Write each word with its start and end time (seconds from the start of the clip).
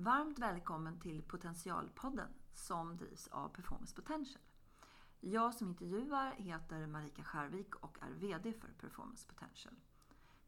Varmt 0.00 0.38
välkommen 0.38 1.00
till 1.00 1.22
Potentialpodden 1.22 2.28
som 2.54 2.96
drivs 2.96 3.28
av 3.28 3.48
Performance 3.48 3.94
Potential. 3.94 4.42
Jag 5.20 5.54
som 5.54 5.68
intervjuar 5.68 6.32
heter 6.32 6.86
Marika 6.86 7.24
Skärvik 7.24 7.74
och 7.74 7.98
är 8.00 8.10
VD 8.10 8.52
för 8.52 8.68
Performance 8.68 9.28
Potential. 9.28 9.74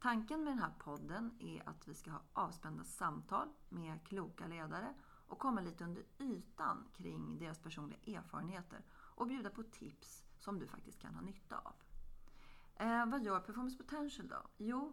Tanken 0.01 0.45
med 0.45 0.53
den 0.53 0.59
här 0.59 0.73
podden 0.79 1.37
är 1.41 1.69
att 1.69 1.89
vi 1.89 1.95
ska 1.95 2.11
ha 2.11 2.23
avspända 2.33 2.85
samtal 2.85 3.49
med 3.69 4.05
kloka 4.05 4.47
ledare 4.47 4.95
och 5.27 5.39
komma 5.39 5.61
lite 5.61 5.85
under 5.85 6.03
ytan 6.19 6.89
kring 6.97 7.39
deras 7.39 7.59
personliga 7.59 8.19
erfarenheter 8.19 8.85
och 8.93 9.27
bjuda 9.27 9.51
på 9.51 9.63
tips 9.63 10.25
som 10.39 10.59
du 10.59 10.67
faktiskt 10.67 11.01
kan 11.01 11.15
ha 11.15 11.23
nytta 11.23 11.59
av. 11.59 11.75
Eh, 12.77 13.07
vad 13.07 13.25
gör 13.25 13.41
Performance 13.41 13.77
Potential 13.77 14.29
då? 14.29 14.43
Jo, 14.57 14.93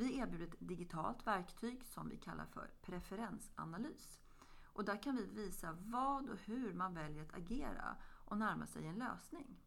vi 0.00 0.18
erbjuder 0.18 0.46
ett 0.46 0.54
digitalt 0.58 1.26
verktyg 1.26 1.84
som 1.84 2.08
vi 2.08 2.16
kallar 2.16 2.46
för 2.46 2.70
preferensanalys. 2.82 4.20
Och 4.64 4.84
där 4.84 5.02
kan 5.02 5.16
vi 5.16 5.26
visa 5.26 5.76
vad 5.80 6.30
och 6.30 6.38
hur 6.38 6.72
man 6.72 6.94
väljer 6.94 7.22
att 7.22 7.34
agera 7.34 7.96
och 8.24 8.38
närma 8.38 8.66
sig 8.66 8.86
en 8.86 8.94
lösning. 8.94 9.60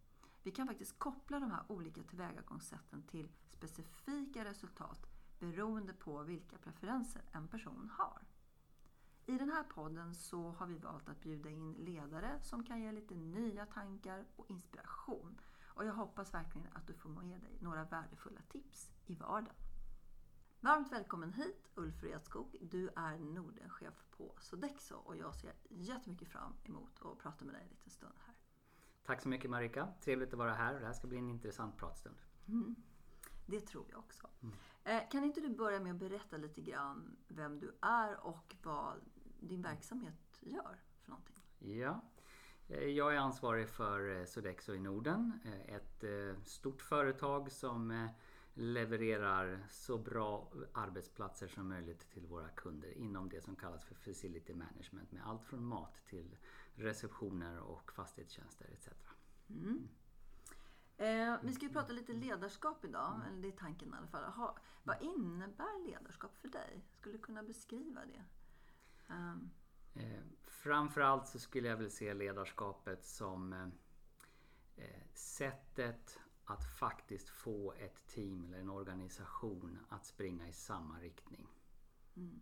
Vi 0.43 0.51
kan 0.51 0.67
faktiskt 0.67 0.99
koppla 0.99 1.39
de 1.39 1.51
här 1.51 1.63
olika 1.67 2.03
tillvägagångssätten 2.03 3.03
till 3.03 3.31
specifika 3.49 4.45
resultat 4.45 5.07
beroende 5.39 5.93
på 5.93 6.23
vilka 6.23 6.57
preferenser 6.57 7.21
en 7.31 7.47
person 7.47 7.91
har. 7.97 8.21
I 9.25 9.37
den 9.37 9.49
här 9.49 9.63
podden 9.63 10.15
så 10.15 10.51
har 10.51 10.67
vi 10.67 10.77
valt 10.77 11.09
att 11.09 11.21
bjuda 11.21 11.49
in 11.49 11.73
ledare 11.73 12.39
som 12.41 12.63
kan 12.63 12.81
ge 12.81 12.91
lite 12.91 13.15
nya 13.15 13.65
tankar 13.65 14.25
och 14.35 14.49
inspiration. 14.49 15.39
Och 15.65 15.85
jag 15.85 15.93
hoppas 15.93 16.33
verkligen 16.33 16.67
att 16.73 16.87
du 16.87 16.93
får 16.93 17.09
med 17.09 17.41
dig 17.41 17.57
några 17.61 17.83
värdefulla 17.83 18.41
tips 18.49 18.91
i 19.05 19.15
vardagen. 19.15 19.62
Varmt 20.63 20.91
välkommen 20.91 21.33
hit 21.33 21.71
Ulf 21.75 22.03
Redskog. 22.03 22.57
Du 22.61 22.89
är 22.95 23.17
Nordenchef 23.19 23.93
på 24.17 24.35
Sodexo 24.39 24.95
och 24.95 25.17
jag 25.17 25.35
ser 25.35 25.53
jättemycket 25.69 26.27
fram 26.27 26.53
emot 26.63 27.01
att 27.01 27.19
prata 27.19 27.45
med 27.45 27.53
dig 27.53 27.61
en 27.63 27.69
liten 27.69 27.89
stund 27.89 28.13
här. 28.25 28.35
Tack 29.05 29.21
så 29.21 29.29
mycket 29.29 29.49
Marika. 29.49 29.87
Trevligt 30.01 30.33
att 30.33 30.39
vara 30.39 30.53
här. 30.53 30.79
Det 30.79 30.85
här 30.85 30.93
ska 30.93 31.07
bli 31.07 31.17
en 31.17 31.29
intressant 31.29 31.77
pratstund. 31.77 32.15
Mm. 32.47 32.75
Det 33.45 33.59
tror 33.59 33.85
jag 33.89 33.99
också. 33.99 34.29
Mm. 34.41 35.07
Kan 35.11 35.23
inte 35.23 35.41
du 35.41 35.49
börja 35.49 35.79
med 35.79 35.91
att 35.91 35.99
berätta 35.99 36.37
lite 36.37 36.61
grann 36.61 37.17
vem 37.27 37.59
du 37.59 37.75
är 37.81 38.19
och 38.19 38.55
vad 38.63 38.95
din 39.39 39.61
verksamhet 39.61 40.39
gör 40.39 40.79
för 41.01 41.09
någonting? 41.09 41.43
Ja, 41.59 42.01
eh, 42.67 42.83
jag 42.83 43.15
är 43.15 43.17
ansvarig 43.17 43.69
för 43.69 44.19
eh, 44.19 44.25
Sodexo 44.25 44.73
i 44.73 44.79
Norden. 44.79 45.39
Ett 45.65 46.03
stort 46.47 46.81
företag 46.81 47.51
som 47.51 48.09
levererar 48.53 49.65
så 49.69 49.97
bra 49.97 50.51
arbetsplatser 50.73 51.47
som 51.47 51.69
möjligt 51.69 52.09
till 52.09 52.27
våra 52.27 52.49
kunder 52.49 52.97
inom 52.97 53.29
det 53.29 53.41
som 53.41 53.55
kallas 53.55 53.85
för 53.85 53.95
Facility 53.95 54.53
Management 54.53 55.11
med 55.11 55.27
allt 55.27 55.43
från 55.43 55.65
mat 55.65 56.05
till 56.05 56.37
receptioner 56.75 57.59
och 57.59 57.91
fastighetstjänster 57.91 58.69
etc. 58.73 58.89
Mm. 59.49 59.89
Eh, 60.97 61.37
vi 61.41 61.53
ska 61.53 61.65
ju 61.65 61.73
prata 61.73 61.93
lite 61.93 62.13
ledarskap 62.13 62.85
idag, 62.85 63.15
mm. 63.15 63.27
eller 63.27 63.41
det 63.41 63.47
är 63.47 63.57
tanken 63.57 63.93
i 63.93 63.97
alla 63.97 64.07
fall. 64.07 64.23
Ha, 64.23 64.57
vad 64.83 65.01
innebär 65.01 65.87
ledarskap 65.87 66.37
för 66.37 66.47
dig? 66.47 66.85
Skulle 66.91 67.17
du 67.17 67.21
kunna 67.21 67.43
beskriva 67.43 68.01
det? 68.05 68.23
Um. 69.13 69.51
Eh, 69.95 70.23
framförallt 70.43 71.27
så 71.27 71.39
skulle 71.39 71.67
jag 71.67 71.77
vilja 71.77 71.91
se 71.91 72.13
ledarskapet 72.13 73.05
som 73.05 73.53
eh, 73.53 73.67
eh 74.75 75.03
sättet 75.13 76.19
att 76.45 76.65
faktiskt 76.65 77.29
få 77.29 77.73
ett 77.73 78.07
team 78.07 78.45
eller 78.45 78.59
en 78.59 78.69
organisation 78.69 79.79
att 79.89 80.05
springa 80.05 80.47
i 80.47 80.53
samma 80.53 80.99
riktning. 80.99 81.47
Mm. 82.15 82.41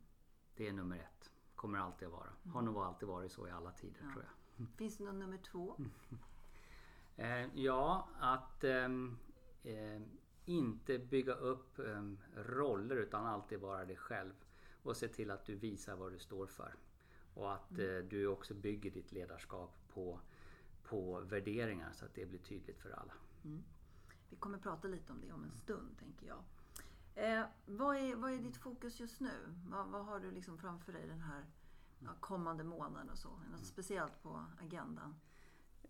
Det 0.56 0.68
är 0.68 0.74
nummer 0.74 0.98
ett. 0.98 1.32
Kommer 1.56 1.80
alltid 1.80 2.08
att 2.08 2.14
vara. 2.14 2.30
Mm. 2.44 2.54
Har 2.54 2.62
nog 2.62 2.78
alltid 2.78 3.08
varit 3.08 3.32
så 3.32 3.48
i 3.48 3.52
alla 3.52 3.72
tider 3.72 4.02
ja. 4.04 4.12
tror 4.12 4.24
jag. 4.24 4.68
Finns 4.78 4.98
det 4.98 5.04
någon 5.04 5.20
nummer 5.20 5.38
två? 5.38 5.76
eh, 7.16 7.56
ja, 7.56 8.10
att 8.20 8.64
ehm, 8.64 9.18
eh, 9.64 10.02
inte 10.46 11.00
bygga 11.00 11.34
upp 11.34 11.80
eh, 11.80 12.04
roller 12.36 12.96
utan 12.96 13.26
alltid 13.26 13.60
vara 13.60 13.86
dig 13.86 13.96
själv. 13.96 14.34
Och 14.84 14.98
se 14.98 15.08
till 15.08 15.32
att 15.32 15.46
du 15.46 15.56
visar 15.56 15.96
vad 15.96 16.12
du 16.12 16.20
står 16.20 16.48
för. 16.48 16.76
Och 17.34 17.54
att 17.54 17.72
mm. 17.72 17.98
Eh, 17.98 18.04
du 18.04 18.28
också 18.28 18.54
bygger 18.54 18.92
ditt 18.92 19.12
ledarskap 19.12 19.76
på, 19.94 20.20
på 20.84 21.20
värderingar 21.20 21.92
så 21.94 22.06
att 22.06 22.14
det 22.14 22.26
blir 22.26 22.40
tydligt 22.40 22.80
för 22.80 22.92
alla. 22.92 23.14
Mm. 23.44 23.64
Vi 24.32 24.38
kommer 24.38 24.58
prata 24.58 24.88
lite 24.88 25.12
om 25.12 25.22
det 25.22 25.32
om 25.32 25.44
en 25.44 25.52
stund, 25.52 25.98
tänker 26.00 26.28
jag. 26.28 26.44
Eh, 27.16 27.46
vad, 27.66 27.98
är, 27.98 28.16
vad 28.16 28.32
är 28.32 28.38
ditt 28.38 28.58
fokus 28.58 29.00
just 29.00 29.20
nu? 29.20 29.56
Vad, 29.68 29.88
vad 29.88 30.06
har 30.06 30.20
du 30.20 30.32
liksom 30.32 30.58
framför 30.58 30.94
dig 30.94 31.08
den 31.08 31.22
här 31.22 31.46
ja, 32.00 32.10
kommande 32.20 32.64
månaden 32.64 33.10
och 33.10 33.18
så? 33.18 33.30
Något 33.30 33.48
mm. 33.48 33.64
speciellt 33.64 34.24
på 34.24 34.46
agendan? 34.62 35.16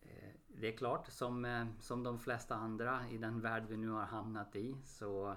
Eh, 0.01 0.33
det 0.47 0.73
är 0.73 0.77
klart, 0.77 1.07
som, 1.07 1.45
eh, 1.45 1.67
som 1.79 2.03
de 2.03 2.19
flesta 2.19 2.55
andra 2.55 3.09
i 3.09 3.17
den 3.17 3.41
värld 3.41 3.63
vi 3.69 3.77
nu 3.77 3.89
har 3.89 4.05
hamnat 4.05 4.55
i 4.55 4.77
så, 4.85 5.35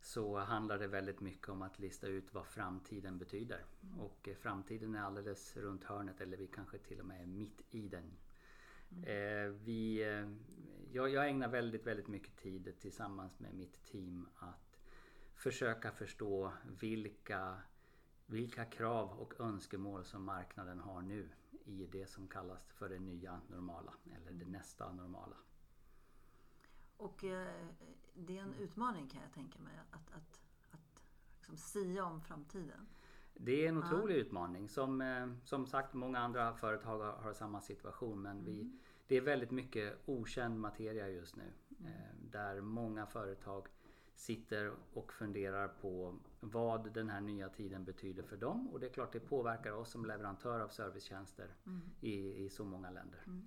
så 0.00 0.38
handlar 0.38 0.78
det 0.78 0.86
väldigt 0.86 1.20
mycket 1.20 1.48
om 1.48 1.62
att 1.62 1.78
lista 1.78 2.06
ut 2.06 2.34
vad 2.34 2.46
framtiden 2.46 3.18
betyder. 3.18 3.64
Mm. 3.82 4.00
Och 4.00 4.28
eh, 4.28 4.36
framtiden 4.36 4.94
är 4.94 5.02
alldeles 5.02 5.56
runt 5.56 5.84
hörnet 5.84 6.20
eller 6.20 6.36
vi 6.36 6.46
kanske 6.46 6.78
till 6.78 7.00
och 7.00 7.06
med 7.06 7.22
är 7.22 7.26
mitt 7.26 7.62
i 7.70 7.88
den 7.88 8.16
Eh, 9.02 9.48
vi, 9.64 10.04
jag, 10.94 11.10
jag 11.10 11.28
ägnar 11.28 11.48
väldigt, 11.48 11.86
väldigt 11.86 12.08
mycket 12.08 12.36
tid 12.36 12.74
tillsammans 12.80 13.40
med 13.40 13.54
mitt 13.54 13.84
team 13.84 14.28
att 14.36 14.80
försöka 15.34 15.92
förstå 15.92 16.52
vilka, 16.80 17.58
vilka 18.26 18.64
krav 18.64 19.10
och 19.10 19.40
önskemål 19.40 20.04
som 20.04 20.24
marknaden 20.24 20.80
har 20.80 21.02
nu 21.02 21.28
i 21.64 21.86
det 21.92 22.06
som 22.06 22.28
kallas 22.28 22.72
för 22.72 22.88
det 22.88 22.98
nya 22.98 23.40
normala 23.48 23.94
eller 24.14 24.32
det 24.32 24.46
nästa 24.46 24.92
normala. 24.92 25.36
Och 26.96 27.24
eh, 27.24 27.66
det 28.14 28.38
är 28.38 28.42
en 28.42 28.54
utmaning 28.54 29.08
kan 29.08 29.22
jag 29.22 29.32
tänka 29.32 29.58
mig 29.58 29.72
att, 29.90 30.10
att, 30.14 30.40
att 30.70 31.04
liksom 31.36 31.56
sia 31.56 32.04
om 32.04 32.20
framtiden. 32.20 32.86
Det 33.34 33.64
är 33.64 33.68
en 33.68 33.78
otrolig 33.78 34.14
ja. 34.14 34.18
utmaning. 34.18 34.68
Som, 34.68 35.00
eh, 35.00 35.28
som 35.44 35.66
sagt, 35.66 35.94
många 35.94 36.18
andra 36.18 36.54
företag 36.54 36.98
har, 36.98 37.12
har 37.12 37.32
samma 37.32 37.60
situation. 37.60 38.22
Men 38.22 38.38
mm. 38.38 38.44
vi, 38.44 38.78
det 39.06 39.16
är 39.16 39.20
väldigt 39.20 39.50
mycket 39.50 39.98
okänd 40.06 40.60
materia 40.60 41.08
just 41.08 41.36
nu. 41.36 41.52
Mm. 41.80 41.92
Eh, 41.92 42.30
där 42.30 42.60
många 42.60 43.06
företag 43.06 43.68
sitter 44.14 44.74
och 44.92 45.12
funderar 45.12 45.68
på 45.68 46.18
vad 46.40 46.94
den 46.94 47.10
här 47.10 47.20
nya 47.20 47.48
tiden 47.48 47.84
betyder 47.84 48.22
för 48.22 48.36
dem. 48.36 48.68
Och 48.68 48.80
det 48.80 48.86
är 48.86 48.92
klart 48.92 49.12
det 49.12 49.20
påverkar 49.20 49.72
oss 49.72 49.90
som 49.90 50.04
leverantör 50.04 50.60
av 50.60 50.68
servicetjänster 50.68 51.54
mm. 51.66 51.90
i, 52.00 52.44
i 52.44 52.50
så 52.50 52.64
många 52.64 52.90
länder. 52.90 53.22
Mm. 53.26 53.46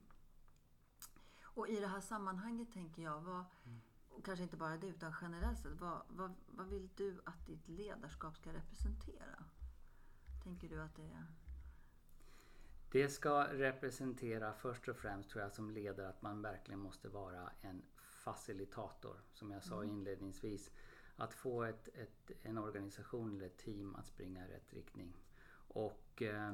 Och 1.41 1.69
i 1.69 1.79
det 1.79 1.87
här 1.87 2.01
sammanhanget 2.01 2.71
tänker 2.71 3.01
jag, 3.01 3.21
vad, 3.21 3.45
mm. 3.65 3.81
och 4.09 4.25
kanske 4.25 4.43
inte 4.43 4.57
bara 4.57 4.77
det 4.77 4.87
utan 4.87 5.13
generellt 5.21 5.59
sett, 5.59 5.79
vad, 5.79 6.01
vad, 6.09 6.33
vad 6.47 6.67
vill 6.67 6.89
du 6.95 7.21
att 7.25 7.45
ditt 7.45 7.67
ledarskap 7.67 8.37
ska 8.37 8.53
representera? 8.53 9.43
tänker 10.47 10.69
du 10.69 10.81
att 10.81 10.95
det 10.95 11.03
är? 11.03 11.25
Det 12.97 13.09
ska 13.09 13.43
representera 13.43 14.53
först 14.53 14.87
och 14.87 14.95
främst 14.95 15.29
tror 15.29 15.43
jag 15.43 15.51
som 15.51 15.71
ledare 15.71 16.09
att 16.09 16.21
man 16.21 16.41
verkligen 16.41 16.79
måste 16.79 17.09
vara 17.09 17.51
en 17.61 17.81
facilitator. 17.97 19.15
Som 19.33 19.51
jag 19.51 19.63
sa 19.63 19.75
mm. 19.75 19.89
inledningsvis. 19.89 20.71
Att 21.15 21.33
få 21.33 21.63
ett, 21.63 21.87
ett, 21.87 22.31
en 22.43 22.57
organisation 22.57 23.35
eller 23.35 23.45
ett 23.45 23.57
team 23.57 23.95
att 23.95 24.07
springa 24.07 24.45
i 24.45 24.51
rätt 24.51 24.73
riktning. 24.73 25.13
Och 25.67 26.21
eh, 26.21 26.53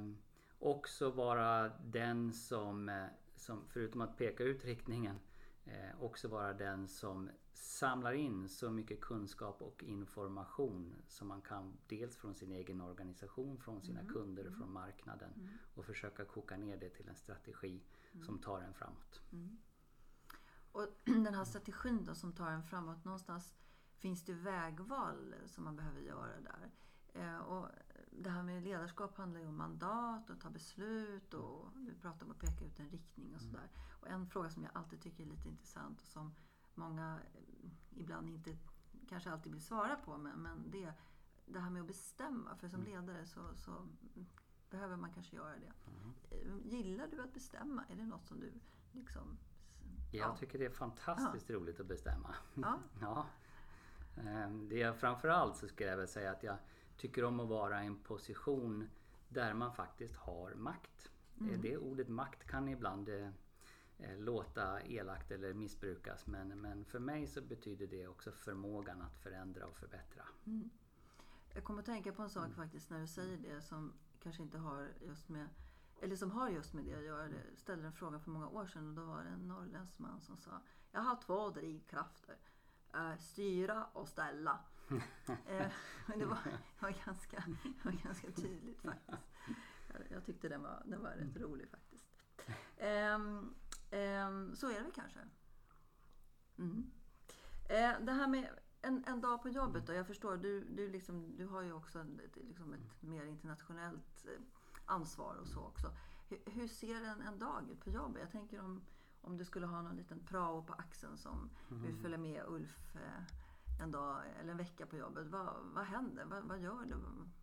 också 0.60 1.12
vara 1.12 1.72
den 1.84 2.34
som, 2.34 2.90
eh, 2.90 3.06
som, 3.36 3.64
förutom 3.68 4.02
att 4.02 4.18
peka 4.18 4.44
ut 4.44 4.66
riktningen, 4.66 5.20
eh, 5.66 6.04
också 6.04 6.28
vara 6.28 6.54
den 6.54 6.88
som 6.88 7.30
samlar 7.54 8.14
in 8.14 8.50
så 8.50 8.72
mycket 8.72 9.02
kunskap 9.02 9.62
och 9.62 9.84
information 9.84 10.96
som 11.08 11.28
man 11.28 11.42
kan 11.42 11.78
dels 11.88 12.18
från 12.18 12.36
sin 12.36 12.52
egen 12.52 12.82
organisation, 12.82 13.60
från 13.60 13.82
sina 13.82 14.00
mm. 14.00 14.14
kunder, 14.14 14.46
mm. 14.46 14.56
från 14.56 14.72
marknaden 14.74 15.34
mm. 15.36 15.50
och 15.74 15.86
försöka 15.86 16.26
koka 16.26 16.58
ner 16.58 16.78
det 16.78 16.90
till 16.90 17.10
en 17.10 17.16
strategi 17.16 17.84
mm. 18.14 18.26
som 18.26 18.40
tar 18.40 18.62
en 18.62 18.74
framåt. 18.74 19.22
Mm. 19.32 19.58
Och 20.72 20.88
den 21.04 21.34
här 21.34 21.46
strategin 21.46 22.06
då 22.06 22.16
som 22.16 22.34
tar 22.34 22.52
en 22.52 22.64
framåt, 22.64 23.06
någonstans 23.06 23.56
finns 23.98 24.26
det 24.26 24.34
vägval 24.34 25.36
som 25.46 25.64
man 25.64 25.76
behöver 25.76 26.02
göra 26.02 26.40
där. 26.40 26.72
Eh, 27.14 27.38
och 27.38 27.70
det 28.18 28.30
här 28.30 28.44
med 28.44 28.64
ledarskap 28.64 29.18
handlar 29.18 29.40
ju 29.40 29.48
om 29.48 29.58
mandat 29.58 30.30
och 30.30 30.42
ta 30.42 30.50
beslut 30.50 31.34
och 31.34 31.70
du 31.76 31.96
pratar 31.96 32.26
om 32.26 32.32
att 32.32 32.40
peka 32.40 32.66
ut 32.66 32.80
en 32.80 32.90
riktning 32.90 33.36
och 33.36 33.42
mm. 33.42 33.52
sådär. 33.52 33.70
Och 34.02 34.08
en 34.08 34.28
fråga 34.28 34.50
som 34.50 34.64
jag 34.64 34.72
alltid 34.76 35.02
tycker 35.02 35.24
är 35.24 35.28
lite 35.28 35.48
intressant 35.48 36.02
och 36.02 36.08
som 36.08 36.36
många 36.76 37.20
eh, 37.34 37.70
ibland 37.96 38.30
inte 38.30 38.58
kanske 39.10 39.32
alltid 39.32 39.52
vill 39.52 39.62
svara 39.62 39.96
på. 39.96 40.18
Men, 40.18 40.40
men 40.40 40.72
det, 40.72 40.94
det 41.46 41.60
här 41.60 41.70
med 41.70 41.82
att 41.82 41.88
bestämma. 41.88 42.56
För 42.56 42.68
som 42.68 42.82
mm. 42.82 42.92
ledare 42.92 43.26
så, 43.26 43.56
så 43.56 43.88
behöver 44.70 44.96
man 44.96 45.14
kanske 45.14 45.36
göra 45.36 45.56
det. 45.60 45.74
Mm. 45.88 46.62
Gillar 46.64 47.08
du 47.08 47.22
att 47.22 47.34
bestämma? 47.34 47.86
Är 47.90 47.96
det 47.96 48.06
något 48.06 48.28
som 48.28 48.40
du 48.40 48.54
liksom... 48.92 49.38
Jag 50.12 50.30
ja. 50.30 50.36
tycker 50.36 50.60
det 50.60 50.66
är 50.66 50.70
fantastiskt 50.70 51.50
ja. 51.50 51.56
roligt 51.56 51.80
att 51.80 51.88
bestämma. 51.88 52.36
Ja. 52.54 52.80
ja. 53.02 53.26
Ehm, 54.18 54.70
det 54.70 54.82
är, 54.82 54.94
framförallt 54.94 55.58
så 55.58 55.68
skulle 55.68 55.90
jag 55.90 55.98
väl 55.98 56.08
säga 56.08 56.32
att 56.32 56.44
jag 56.44 56.58
tycker 56.98 57.24
om 57.24 57.40
att 57.40 57.50
vara 57.50 57.84
i 57.84 57.88
en 57.88 58.00
position 58.00 58.90
där 59.30 59.54
man 59.54 59.74
faktiskt 59.74 60.16
har 60.16 60.54
makt. 60.56 61.12
Mm. 61.40 61.62
Det 61.62 61.78
ordet 61.78 62.10
makt 62.10 62.48
kan 62.48 62.68
ibland 62.68 63.10
eh, 63.10 63.30
eh, 63.98 64.18
låta 64.18 64.82
elakt 64.82 65.32
eller 65.32 65.54
missbrukas 65.54 66.28
men, 66.28 66.62
men 66.62 66.86
för 66.86 67.00
mig 67.00 67.28
så 67.28 67.42
betyder 67.42 67.88
det 67.88 68.08
också 68.08 68.32
förmågan 68.32 69.02
att 69.02 69.18
förändra 69.18 69.66
och 69.66 69.78
förbättra. 69.78 70.24
Mm. 70.46 70.70
Jag 71.54 71.64
kommer 71.64 71.80
att 71.80 71.86
tänka 71.86 72.12
på 72.12 72.22
en 72.22 72.30
sak 72.30 72.54
faktiskt 72.54 72.90
när 72.90 73.00
du 73.00 73.08
säger 73.08 73.38
det 73.38 73.62
som 73.62 73.94
kanske 74.24 74.44
inte 74.44 74.58
har 74.58 74.88
just 75.02 75.30
med 75.30 75.50
eller 76.02 76.16
som 76.16 76.32
har 76.32 76.50
just 76.50 76.74
med 76.74 76.86
det 76.86 76.96
att 76.96 77.04
göra. 77.04 77.24
Jag 77.24 77.58
ställde 77.58 77.88
en 77.88 77.94
fråga 77.94 78.20
för 78.20 78.32
många 78.32 78.48
år 78.48 78.68
sedan 78.68 78.88
och 78.88 78.94
då 78.94 79.04
var 79.04 79.24
det 79.24 79.30
en 79.30 79.48
norrländsk 79.48 80.00
man 80.00 80.22
som 80.22 80.38
sa 80.38 80.52
Jag 80.92 81.02
har 81.02 81.16
två 81.16 81.50
drivkrafter. 81.50 82.38
Eh, 82.94 83.18
styra 83.18 83.86
och 83.94 84.08
ställa. 84.08 84.60
Eh, 85.48 85.72
men 86.08 86.20
det 86.20 86.26
var, 86.26 86.38
var 86.80 87.06
ganska, 87.06 87.44
var 87.84 87.92
ganska 87.92 88.32
tydligt 88.32 88.82
faktiskt. 88.82 89.28
Jag, 90.10 90.26
tyckte 90.26 90.50
den 90.50 90.62
var, 90.62 90.84
den 90.86 91.02
var 91.02 91.10
rätt 91.10 91.38
rolig 91.38 91.70
faktiskt. 91.70 92.06
Ehm, 92.78 93.54
ehm, 93.92 94.56
så 94.56 94.70
är 94.70 94.74
det 94.74 94.82
väl 94.82 94.92
kanske. 94.92 95.20
Mm. 96.58 96.92
Eh, 97.70 98.00
det 98.02 98.12
här 98.12 98.28
med 98.28 98.50
en, 98.82 99.04
en 99.08 99.22
dag 99.22 99.42
på 99.42 99.50
jobbet 99.50 99.88
då. 99.88 99.94
Jag 99.94 100.08
förstår, 100.08 100.38
du, 100.38 100.64
du, 100.64 100.90
liksom, 100.90 101.38
du 101.38 101.46
har 101.46 101.62
ju 101.62 101.74
också 101.74 102.00
ett, 102.00 102.36
liksom 102.36 102.74
ett 102.74 103.02
mer 103.02 103.26
internationellt 103.26 104.26
eh, 104.26 104.42
ansvar 104.86 105.36
och 105.36 105.48
så 105.48 105.60
också. 105.60 105.92
Hur, 106.30 106.40
hur 106.46 106.68
ser 106.68 107.04
en, 107.04 107.22
en 107.22 107.40
dag 107.40 107.70
ut 107.72 107.84
på 107.84 107.90
jobbet? 107.90 108.22
Jag 108.22 108.32
tänker 108.32 108.60
om, 108.60 108.82
om 109.22 109.38
du 109.38 109.46
skulle 109.46 109.66
ha 109.66 109.82
någon 109.82 109.96
liten 109.96 110.20
prao 110.20 110.64
på 110.64 110.74
axeln 110.74 111.18
som 111.18 111.50
vill 111.70 111.96
följa 111.96 112.18
med 112.18 112.44
Ulf 112.48 112.96
eh, 112.96 113.24
en 113.80 113.92
dag 113.92 114.24
eller 114.40 114.52
en 114.52 114.58
vecka 114.58 114.86
på 114.86 114.98
jobbet. 114.98 115.28
Vad, 115.28 115.56
vad 115.74 115.86
händer? 115.86 116.26
Vad, 116.26 116.44
vad 116.44 116.60
gör 116.60 116.86
du? 116.86 116.96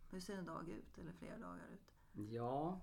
Hur 0.09 0.19
ser 0.19 0.37
en 0.37 0.45
dag 0.45 0.69
ut 0.69 0.97
eller 0.97 1.11
flera 1.11 1.37
dagar 1.37 1.67
ut? 1.73 1.93
Ja, 2.31 2.81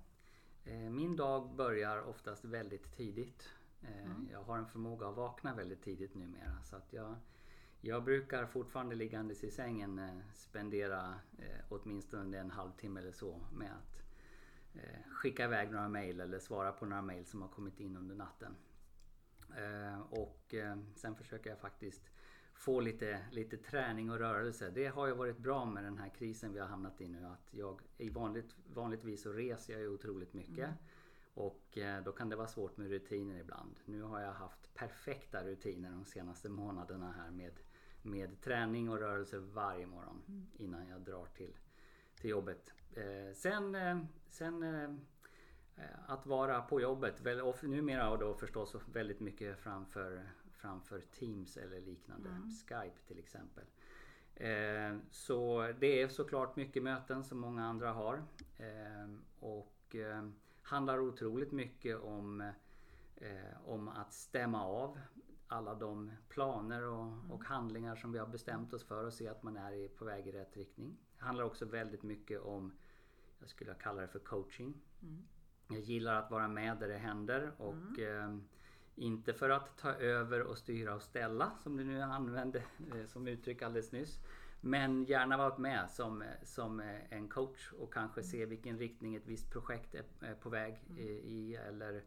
eh, 0.65 0.91
min 0.91 1.17
dag 1.17 1.55
börjar 1.55 2.03
oftast 2.03 2.45
väldigt 2.45 2.93
tidigt. 2.97 3.49
Eh, 3.83 4.05
Mm. 4.05 4.29
Jag 4.33 4.43
har 4.43 4.59
en 4.59 4.67
förmåga 4.67 5.09
att 5.09 5.17
vakna 5.17 5.55
väldigt 5.55 5.83
tidigt 5.83 6.15
numera 6.15 6.63
så 6.65 6.77
att 6.77 6.93
jag, 6.93 7.15
jag 7.81 8.05
brukar 8.05 8.47
fortfarande 8.47 8.95
liggandes 8.95 9.45
i 9.45 9.51
sängen 9.51 9.99
eh, 9.99 10.19
spendera 10.35 11.15
åtminstone 11.69 12.39
en 12.39 12.51
halvtimme 12.51 13.01
eller 13.01 13.13
så 13.13 13.41
med 13.53 13.73
att 13.73 14.03
skicka 15.11 15.45
iväg 15.45 15.71
några 15.71 15.89
mejl 15.89 16.21
eller 16.21 16.39
svara 16.39 16.73
på 16.73 16.87
några 16.87 17.03
mejl 17.03 17.27
som 17.27 17.43
har 17.43 17.49
kommit 17.49 17.81
in 17.81 17.97
under 17.97 18.15
natten. 18.15 18.57
Och 20.11 20.55
sen 20.95 21.17
försöker 21.17 21.51
jag 21.51 21.59
faktiskt 21.59 22.11
få 22.59 22.81
lite, 22.81 23.21
lite 23.31 23.57
träning 23.57 24.11
och 24.11 24.19
rörelse. 24.19 24.71
Det 24.71 24.87
har 24.87 25.07
ju 25.07 25.15
varit 25.15 25.39
bra 25.39 25.65
med 25.65 25.85
den 25.85 25.99
här 25.99 26.09
krisen 26.09 26.53
vi 26.53 26.59
har 26.59 26.67
hamnat 26.67 27.01
i 27.01 27.09
nu. 27.09 27.25
Att 27.27 27.49
jag, 27.51 27.81
i 27.97 28.11
vanligt, 28.11 28.57
vanligtvis 28.75 29.23
så 29.23 29.33
reser 29.33 29.73
jag 29.73 29.83
ju 29.83 29.89
otroligt 29.89 30.35
mycket. 30.35 30.71
Och 31.35 31.79
eh, 31.79 32.03
då 32.03 32.13
kan 32.13 32.29
det 32.29 32.37
vara 32.37 32.49
svårt 32.49 32.77
med 32.77 32.89
rutiner 32.89 33.41
ibland. 33.41 33.81
Nu 33.85 34.03
har 34.03 34.21
jag 34.21 34.33
haft 34.33 34.75
perfekta 34.75 35.45
rutiner 35.45 35.91
de 35.91 36.05
senaste 36.05 36.49
månaderna 36.49 37.13
här 37.13 37.31
med, 37.31 37.53
med 38.03 38.41
träning 38.41 38.89
och 38.89 38.99
rörelse 38.99 39.39
varje 39.39 39.87
morgon 39.87 40.47
innan 40.57 40.89
jag 40.89 41.01
drar 41.01 41.27
till, 41.27 41.59
till 42.21 42.31
jobbet. 42.31 42.73
Eh, 42.95 43.35
sen 43.35 43.75
eh, 43.75 43.99
sen 44.31 44.63
eh, 44.63 44.91
att 46.07 46.27
vara 46.27 46.63
på 46.63 46.81
jobbet, 46.81 47.21
väl, 47.21 47.41
och 47.41 47.65
numera 47.65 48.11
och 48.11 48.19
då 48.19 48.35
förstås 48.35 48.77
väldigt 48.93 49.21
mycket 49.21 49.59
framför, 49.59 50.31
framför 50.59 51.01
Teams 51.01 51.57
eller 51.57 51.81
liknande. 51.81 52.29
Skype 52.69 53.01
till 53.07 53.19
exempel. 53.19 53.65
Eh, 54.35 54.97
så 55.11 55.73
det 55.81 56.03
är 56.03 56.09
såklart 56.09 56.57
mycket 56.57 56.83
möten 56.83 57.25
som 57.25 57.39
många 57.39 57.67
andra 57.67 57.93
har. 57.93 58.23
Eh, 58.57 59.15
och 59.39 59.95
eh, 59.95 60.29
handlar 60.63 60.99
otroligt 60.99 61.53
mycket 61.53 61.99
om, 61.99 62.53
om 63.65 63.89
att 63.89 64.13
stämma 64.13 64.65
av 64.65 64.99
alla 65.49 65.75
de 65.75 66.13
planer 66.29 66.83
och, 66.83 67.13
och 67.31 67.45
handlingar 67.45 67.97
som 67.97 68.13
vi 68.13 68.19
har 68.19 68.27
bestämt 68.27 68.73
oss 68.73 68.85
för 68.85 69.05
och 69.05 69.13
se 69.13 69.29
att 69.29 69.43
man 69.43 69.57
är 69.57 69.89
på 69.89 70.05
väg 70.05 70.27
i 70.27 70.33
rätt 70.33 70.57
riktning. 70.57 70.97
Det 71.19 71.25
handlar 71.25 71.45
också 71.45 71.65
väldigt 71.65 72.03
mycket 72.03 72.41
om, 72.41 72.73
jag 73.39 73.49
skulle 73.49 73.75
kalla 73.75 74.01
det 74.01 74.09
för 74.09 74.19
coaching. 74.19 74.75
Jag 75.69 75.81
gillar 75.81 76.15
att 76.15 76.31
vara 76.31 76.49
med 76.49 76.79
där 76.79 76.89
det 76.89 76.99
händer 76.99 77.53
och 77.57 77.99
eh, 77.99 78.39
inte 78.99 79.33
för 79.33 79.51
att 79.51 79.77
ta 79.79 79.93
över 79.93 80.43
och 80.43 80.59
styra 80.59 80.95
och 80.95 81.03
ställa 81.03 81.53
som 81.63 81.77
du 81.77 81.85
nu 81.85 82.01
använde 82.03 82.59
eh, 82.95 83.07
som 83.07 83.27
uttryck 83.29 83.63
alldeles 83.63 83.93
nyss. 83.93 84.21
Men 84.61 85.05
gärna 85.05 85.37
vara 85.37 85.59
med 85.59 85.91
som, 85.91 86.25
som 86.43 86.81
eh, 86.81 87.13
en 87.13 87.29
coach 87.29 87.73
och 87.73 87.95
kanske 87.95 88.23
se 88.23 88.47
vilken 88.47 88.79
riktning 88.79 89.15
ett 89.15 89.27
visst 89.27 89.51
projekt 89.51 89.95
är, 89.95 90.35
på 90.35 90.49
väg 90.49 90.77
i, 90.97 91.03
i 91.09 91.55
eller, 91.57 92.03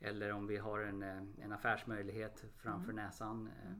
eller 0.00 0.32
om 0.32 0.46
vi 0.46 0.56
har 0.56 0.80
en, 0.80 1.02
eh, 1.02 1.22
en 1.44 1.52
affärsmöjlighet 1.52 2.44
framför 2.56 2.92
näsan. 2.92 3.46
eh, 3.46 3.72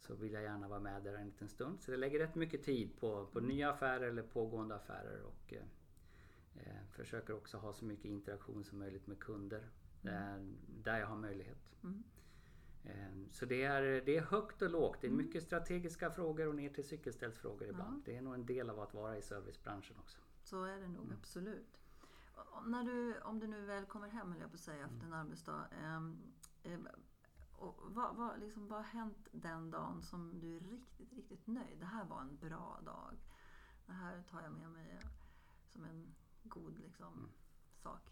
Så 0.00 0.14
vill 0.14 0.32
jag 0.32 0.42
gärna 0.42 0.68
vara 0.68 0.80
med 0.80 1.02
där 1.02 1.14
en 1.14 1.26
liten 1.26 1.48
stund. 1.48 1.80
Så 1.80 1.90
det 1.90 1.96
lägger 1.96 2.18
rätt 2.18 2.34
mycket 2.34 2.62
tid 2.62 3.00
på, 3.00 3.26
på 3.26 3.40
nya 3.40 3.70
affärer 3.70 4.06
eller 4.08 4.22
pågående 4.22 4.74
affärer. 4.74 5.22
Och, 5.22 5.52
eh, 5.52 5.62
Eh, 6.56 6.84
försöker 6.90 7.34
också 7.34 7.56
ha 7.58 7.72
så 7.72 7.84
mycket 7.84 8.04
interaktion 8.04 8.64
som 8.64 8.78
möjligt 8.78 9.06
med 9.06 9.18
kunder 9.18 9.68
där, 10.02 10.54
där 10.82 10.98
jag 10.98 11.06
har 11.06 11.16
möjlighet. 11.16 11.76
Mm. 11.82 12.04
Eh, 12.84 13.28
så 13.30 13.46
det 13.46 13.62
är, 13.62 13.82
det 13.82 14.16
är 14.16 14.22
högt 14.22 14.62
och 14.62 14.70
lågt. 14.70 14.98
Det 15.00 15.06
är 15.06 15.10
mycket 15.10 15.42
strategiska 15.42 16.10
frågor 16.10 16.48
och 16.48 16.54
ner 16.54 16.70
till 16.70 16.84
cykelställsfrågor 16.88 17.68
ibland. 17.68 18.02
Det 18.04 18.16
är 18.16 18.22
nog 18.22 18.34
en 18.34 18.46
del 18.46 18.70
av 18.70 18.80
att 18.80 18.94
vara 18.94 19.16
i 19.18 19.22
servicebranschen 19.22 19.96
också. 19.98 20.18
Så 20.42 20.64
är 20.64 20.78
det 20.80 20.88
nog 20.88 21.12
absolut. 21.12 21.80
Och 22.34 22.68
när 22.68 22.84
du, 22.84 23.20
om 23.20 23.38
du 23.38 23.46
nu 23.46 23.60
väl 23.60 23.86
kommer 23.86 24.08
hem, 24.08 24.32
eller 24.32 24.40
jag 24.40 24.50
på 24.50 24.54
att 24.54 24.60
säga, 24.60 24.84
efter 24.84 25.06
en 25.06 25.12
arbetsdag. 25.12 25.68
ehm, 25.82 26.18
ehm, 26.62 26.88
och 27.52 27.80
vad, 27.82 28.16
vad, 28.16 28.40
liksom, 28.40 28.68
vad 28.68 28.78
har 28.78 28.84
hänt 28.84 29.28
den 29.32 29.70
dagen 29.70 30.02
som 30.02 30.40
du 30.40 30.56
är 30.56 30.60
riktigt, 30.60 31.12
riktigt 31.12 31.46
nöjd? 31.46 31.78
Det 31.78 31.86
här 31.86 32.04
var 32.04 32.20
en 32.20 32.36
bra 32.36 32.80
dag. 32.84 33.18
Det 33.86 33.92
här 33.92 34.22
tar 34.22 34.42
jag 34.42 34.52
med 34.52 34.70
mig 34.70 35.00
som 35.68 35.84
en 35.84 36.14
god 36.42 36.78
liksom, 36.78 37.30
sak. 37.82 38.10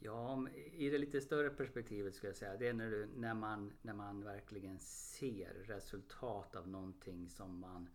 Ja, 0.00 0.28
om- 0.28 0.48
i 0.72 0.90
det 0.90 0.98
lite 0.98 1.20
större 1.20 1.50
perspektivet 1.50 2.14
skulle 2.14 2.30
jag 2.30 2.36
säga. 2.36 2.56
Det 2.56 2.68
är 2.68 2.72
när, 2.72 2.90
du, 2.90 3.06
när, 3.16 3.34
man, 3.34 3.72
när 3.82 3.94
man 3.94 4.24
verkligen 4.24 4.78
ser 4.78 5.54
resultat 5.54 6.56
av 6.56 6.68
någonting 6.68 7.28
som 7.28 7.58
man 7.58 7.88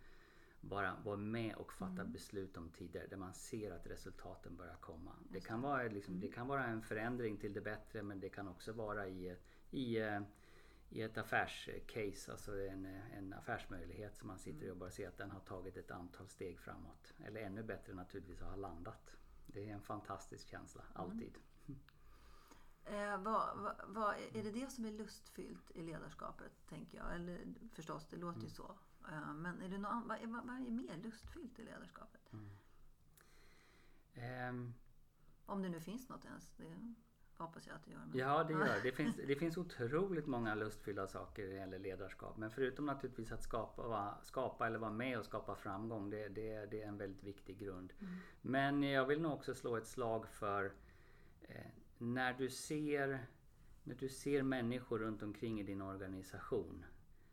bara 0.61 0.95
var 1.03 1.17
med 1.17 1.55
och 1.55 1.73
fattade 1.73 2.09
beslut 2.09 2.57
om 2.57 2.69
tidigare. 2.69 3.07
Där 3.07 3.17
man 3.17 3.33
ser 3.33 3.71
att 3.71 3.87
resultaten 3.87 4.55
börjar 4.55 4.75
komma. 4.75 5.11
Det 5.29 5.39
kan, 5.39 5.61
vara, 5.61 5.83
liksom, 5.83 6.19
det 6.19 6.27
kan 6.27 6.47
vara 6.47 6.65
en 6.65 6.81
förändring 6.81 7.37
till 7.37 7.53
det 7.53 7.61
bättre 7.61 8.03
men 8.03 8.19
det 8.19 8.29
kan 8.29 8.47
också 8.47 8.73
vara 8.73 9.07
i, 9.07 9.35
i, 9.71 9.97
i 10.89 11.01
ett 11.01 11.17
affärscase, 11.17 12.31
alltså 12.31 12.59
en, 12.61 12.85
en 13.17 13.33
affärsmöjlighet 13.33 14.17
som 14.17 14.27
man 14.27 14.39
sitter 14.39 14.61
och 14.61 14.67
jobbar 14.67 14.87
och 14.87 14.93
ser 14.93 15.07
att 15.07 15.17
den 15.17 15.31
har 15.31 15.39
tagit 15.39 15.77
ett 15.77 15.91
antal 15.91 16.27
steg 16.27 16.59
framåt. 16.59 17.13
Eller 17.25 17.41
ännu 17.41 17.63
bättre 17.63 17.93
naturligtvis 17.93 18.41
att 18.41 18.49
ha 18.49 18.55
landat. 18.55 19.17
Det 19.45 19.69
är 19.69 19.73
en 19.73 19.81
fantastisk 19.81 20.47
känsla, 20.47 20.81
alltid. 20.93 21.37
Eh, 22.85 23.17
vad, 23.21 23.57
vad, 23.57 23.75
vad, 23.87 24.15
är 24.33 24.43
det 24.43 24.51
det 24.51 24.71
som 24.71 24.85
är 24.85 24.91
lustfyllt 24.91 25.71
i 25.71 25.81
ledarskapet, 25.83 26.51
tänker 26.69 26.97
jag? 26.97 27.15
Eller 27.15 27.45
förstås, 27.73 28.07
det 28.09 28.17
låter 28.17 28.41
ju 28.41 28.49
så. 28.49 28.75
Eh, 29.11 29.33
men 29.33 29.61
är 29.61 29.69
det 29.69 29.77
något, 29.77 30.05
vad, 30.05 30.17
är, 30.17 30.27
vad 30.27 30.55
är 30.55 30.71
mer 30.71 30.97
lustfyllt 30.97 31.59
i 31.59 31.63
ledarskapet? 31.63 32.31
Ehm, 34.13 34.73
Om 35.45 35.61
det 35.61 35.69
nu 35.69 35.79
finns 35.79 36.09
något 36.09 36.25
ens. 36.25 36.51
Det 36.57 36.93
hoppas 37.37 37.67
jag 37.67 37.75
att 37.75 37.85
det 37.85 37.91
gör. 37.91 37.99
men- 37.99 38.17
Ja, 38.19 38.43
det 38.43 38.53
gör 38.53 38.79
det. 38.83 38.91
Finns, 38.95 39.15
det 39.15 39.35
finns 39.35 39.57
otroligt 39.57 40.27
många 40.27 40.55
lustfyllda 40.55 41.07
saker 41.07 41.43
när 41.43 41.49
det 41.49 41.55
gäller 41.55 41.79
ledarskap. 41.79 42.37
Men 42.37 42.51
förutom 42.51 42.85
naturligtvis 42.85 43.31
att 43.31 43.43
skapa, 43.43 44.17
skapa 44.23 44.67
eller 44.67 44.79
vara 44.79 44.91
med 44.91 45.19
och 45.19 45.25
skapa 45.25 45.55
framgång. 45.55 46.09
Det, 46.09 46.27
det, 46.29 46.65
det 46.65 46.81
är 46.81 46.87
en 46.87 46.97
väldigt 46.97 47.23
viktig 47.23 47.57
grund. 47.59 47.93
Men 48.41 48.83
jag 48.83 49.05
vill 49.05 49.21
nog 49.21 49.33
också 49.33 49.53
slå 49.53 49.75
ett 49.77 49.87
slag 49.87 50.27
för 50.27 50.71
när 51.97 52.33
du 52.33 52.49
ser 52.49 53.27
när 53.83 53.95
du 53.95 54.09
ser 54.09 54.43
människor 54.43 54.99
runt 54.99 55.23
omkring 55.23 55.59
i 55.59 55.63
din 55.63 55.81
organisation 55.81 56.85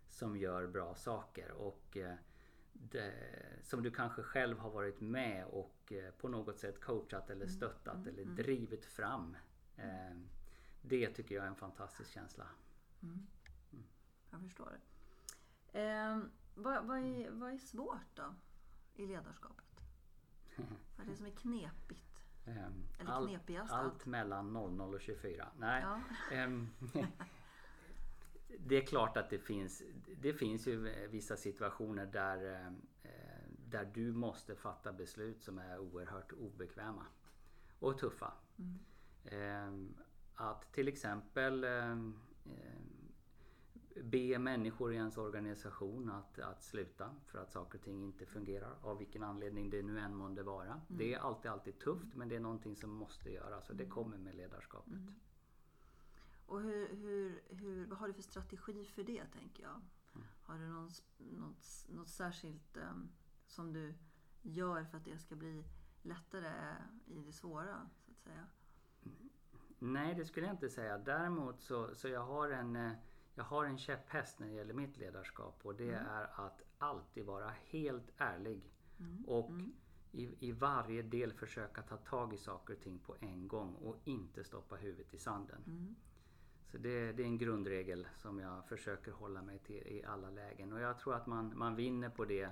som 0.08 0.36
gör 0.36 0.66
bra 0.66 0.94
saker 0.94 1.50
och 1.50 1.96
eh, 1.96 2.14
det, 2.72 3.14
som 3.62 3.82
du 3.82 3.90
kanske 3.90 4.22
själv 4.22 4.58
har 4.58 4.70
varit 4.70 5.00
med 5.00 5.46
och 5.46 5.92
eh, 5.92 6.10
på 6.10 6.28
något 6.28 6.58
sätt 6.58 6.80
coachat 6.80 7.30
eller 7.30 7.46
stöttat 7.46 8.06
eller 8.06 8.24
drivit 8.24 8.84
fram. 8.84 9.36
Eh, 9.76 10.16
det 10.82 11.08
tycker 11.10 11.34
jag 11.34 11.44
är 11.44 11.48
en 11.48 11.56
fantastisk 11.56 12.10
känsla. 12.10 12.46
Jag 14.30 14.40
förstår 14.40 14.70
det. 14.70 15.80
Eh, 15.80 16.20
vad, 16.54 16.86
vad, 16.86 16.98
är, 16.98 17.30
vad 17.30 17.52
är 17.52 17.58
svårt 17.58 18.14
då 18.14 18.34
i 18.94 19.06
ledarskapet? 19.06 19.64
Vad 20.96 21.06
är 21.06 21.10
det 21.10 21.16
som 21.16 21.26
är 21.26 21.30
knepigt? 21.30 22.13
Ehm, 22.46 22.84
Eller 22.98 23.10
allt- 23.12 23.70
allt 23.70 24.06
mellan 24.06 24.52
00 24.52 24.94
och 24.94 25.00
24. 25.00 25.48
Nej, 25.58 25.82
Ja. 25.82 26.00
ehm, 26.36 26.68
det 28.58 28.76
är 28.76 28.86
klart 28.86 29.16
att 29.16 29.30
det 29.30 29.38
finns, 29.38 29.82
det 30.20 30.32
finns 30.32 30.66
ju 30.66 31.06
vissa 31.08 31.36
situationer 31.36 32.06
där, 32.06 32.66
eh, 33.02 33.12
där 33.68 33.84
du 33.94 34.12
måste 34.12 34.56
fatta 34.56 34.92
beslut 34.92 35.42
som 35.42 35.58
är 35.58 35.78
oerhört 35.78 36.32
obekväma 36.32 37.06
och 37.78 37.98
tuffa. 37.98 38.32
Mm. 38.58 38.78
Eh, 39.24 39.96
att 40.34 40.72
till 40.72 40.88
exempel 40.88 41.64
be 44.02 44.38
människor 44.38 44.92
i 44.92 44.96
ens 44.96 45.16
organisation 45.16 46.10
att, 46.10 46.38
att 46.38 46.62
sluta 46.62 47.14
för 47.26 47.38
att 47.38 47.52
saker 47.52 47.78
och 47.78 47.84
ting 47.84 48.04
inte 48.04 48.26
fungerar. 48.26 48.76
Av 48.82 48.98
vilken 48.98 49.22
anledning 49.22 49.70
det 49.70 49.82
nu 49.82 49.98
än 49.98 50.14
månde 50.14 50.42
vara. 50.42 50.72
Mm. 50.72 50.82
Det 50.88 51.14
är 51.14 51.18
alltid, 51.18 51.50
alltid 51.50 51.78
tufft 51.78 52.14
men 52.14 52.28
det 52.28 52.36
är 52.36 52.40
någonting 52.40 52.76
som 52.76 52.90
måste 52.90 53.30
göras 53.30 53.70
och 53.70 53.76
det 53.76 53.84
mm. 53.84 53.94
kommer 53.94 54.18
med 54.18 54.34
ledarskapet. 54.34 54.92
Mm. 54.92 55.14
Och 56.46 56.60
hur, 56.60 56.88
hur, 56.88 57.42
hur, 57.48 57.86
vad 57.86 57.98
har 57.98 58.08
du 58.08 58.14
för 58.14 58.22
strategi 58.22 58.84
för 58.84 59.04
det 59.04 59.24
tänker 59.24 59.62
jag? 59.62 59.80
Mm. 60.14 60.26
Har 60.42 60.58
du 60.58 60.68
någon, 60.68 60.90
något, 61.18 61.86
något 61.88 62.08
särskilt 62.08 62.76
um, 62.76 63.08
som 63.46 63.72
du 63.72 63.94
gör 64.42 64.84
för 64.84 64.96
att 64.96 65.04
det 65.04 65.18
ska 65.18 65.36
bli 65.36 65.64
lättare 66.02 66.74
i 67.06 67.20
det 67.20 67.32
svåra? 67.32 67.90
så 68.06 68.10
att 68.10 68.18
säga? 68.18 68.46
Nej, 69.78 70.14
det 70.14 70.24
skulle 70.24 70.46
jag 70.46 70.54
inte 70.54 70.70
säga. 70.70 70.98
Däremot 70.98 71.62
så, 71.62 71.94
så 71.94 72.08
jag 72.08 72.24
har 72.24 72.50
en 72.50 72.76
eh, 72.76 72.92
jag 73.34 73.44
har 73.44 73.64
en 73.64 73.78
käpphäst 73.78 74.38
när 74.38 74.46
det 74.46 74.54
gäller 74.54 74.74
mitt 74.74 74.96
ledarskap 74.96 75.60
och 75.62 75.74
det 75.74 75.92
mm. 75.92 76.06
är 76.06 76.46
att 76.46 76.62
alltid 76.78 77.24
vara 77.24 77.50
helt 77.64 78.12
ärlig. 78.16 78.72
Mm. 79.00 79.24
Och 79.24 79.48
mm. 79.48 79.72
I, 80.12 80.48
i 80.48 80.52
varje 80.52 81.02
del 81.02 81.32
försöka 81.32 81.82
ta 81.82 81.96
tag 81.96 82.34
i 82.34 82.36
saker 82.36 82.74
och 82.74 82.80
ting 82.80 82.98
på 82.98 83.16
en 83.20 83.48
gång 83.48 83.74
och 83.74 83.96
inte 84.04 84.44
stoppa 84.44 84.76
huvudet 84.76 85.14
i 85.14 85.18
sanden. 85.18 85.62
Mm. 85.66 85.94
Så 86.70 86.78
det, 86.78 87.12
det, 87.12 87.22
är 87.22 87.26
en 87.26 87.38
grundregel 87.38 88.06
som 88.16 88.38
jag 88.38 88.68
försöker 88.68 89.12
hålla 89.12 89.42
mig 89.42 89.58
till 89.58 89.86
i 89.86 90.04
alla 90.04 90.30
lägen. 90.30 90.72
Och 90.72 90.80
jag 90.80 90.98
tror 90.98 91.14
att 91.14 91.26
man, 91.26 91.58
man 91.58 91.76
vinner 91.76 92.08
på 92.08 92.24
det 92.24 92.50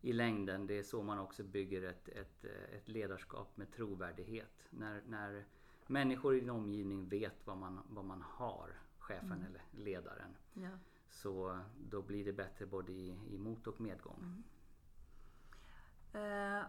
i 0.00 0.12
längden. 0.12 0.66
Det 0.66 0.78
är 0.78 0.82
så 0.82 1.02
man 1.02 1.18
också 1.18 1.42
bygger 1.42 1.82
ett, 1.82 2.08
ett, 2.08 2.44
ett 2.44 2.88
ledarskap 2.88 3.56
med 3.56 3.72
trovärdighet. 3.72 4.66
När, 4.70 5.02
när 5.06 5.44
människor 5.86 6.36
i 6.36 6.40
din 6.40 6.50
omgivning 6.50 7.08
vet 7.08 7.46
vad 7.46 7.56
man, 7.56 7.80
vad 7.88 8.04
man 8.04 8.22
har 8.22 8.70
chefen 9.08 9.32
mm. 9.32 9.46
eller 9.46 9.62
ledaren. 9.70 10.36
Ja. 10.54 10.70
Så 11.08 11.60
då 11.90 12.02
blir 12.02 12.24
det 12.24 12.32
bättre 12.32 12.66
både 12.66 12.92
i, 12.92 13.18
i 13.34 13.38
mot 13.38 13.66
och 13.66 13.80
medgång. 13.80 14.18
Mm. 14.22 14.44
Eh, 16.12 16.66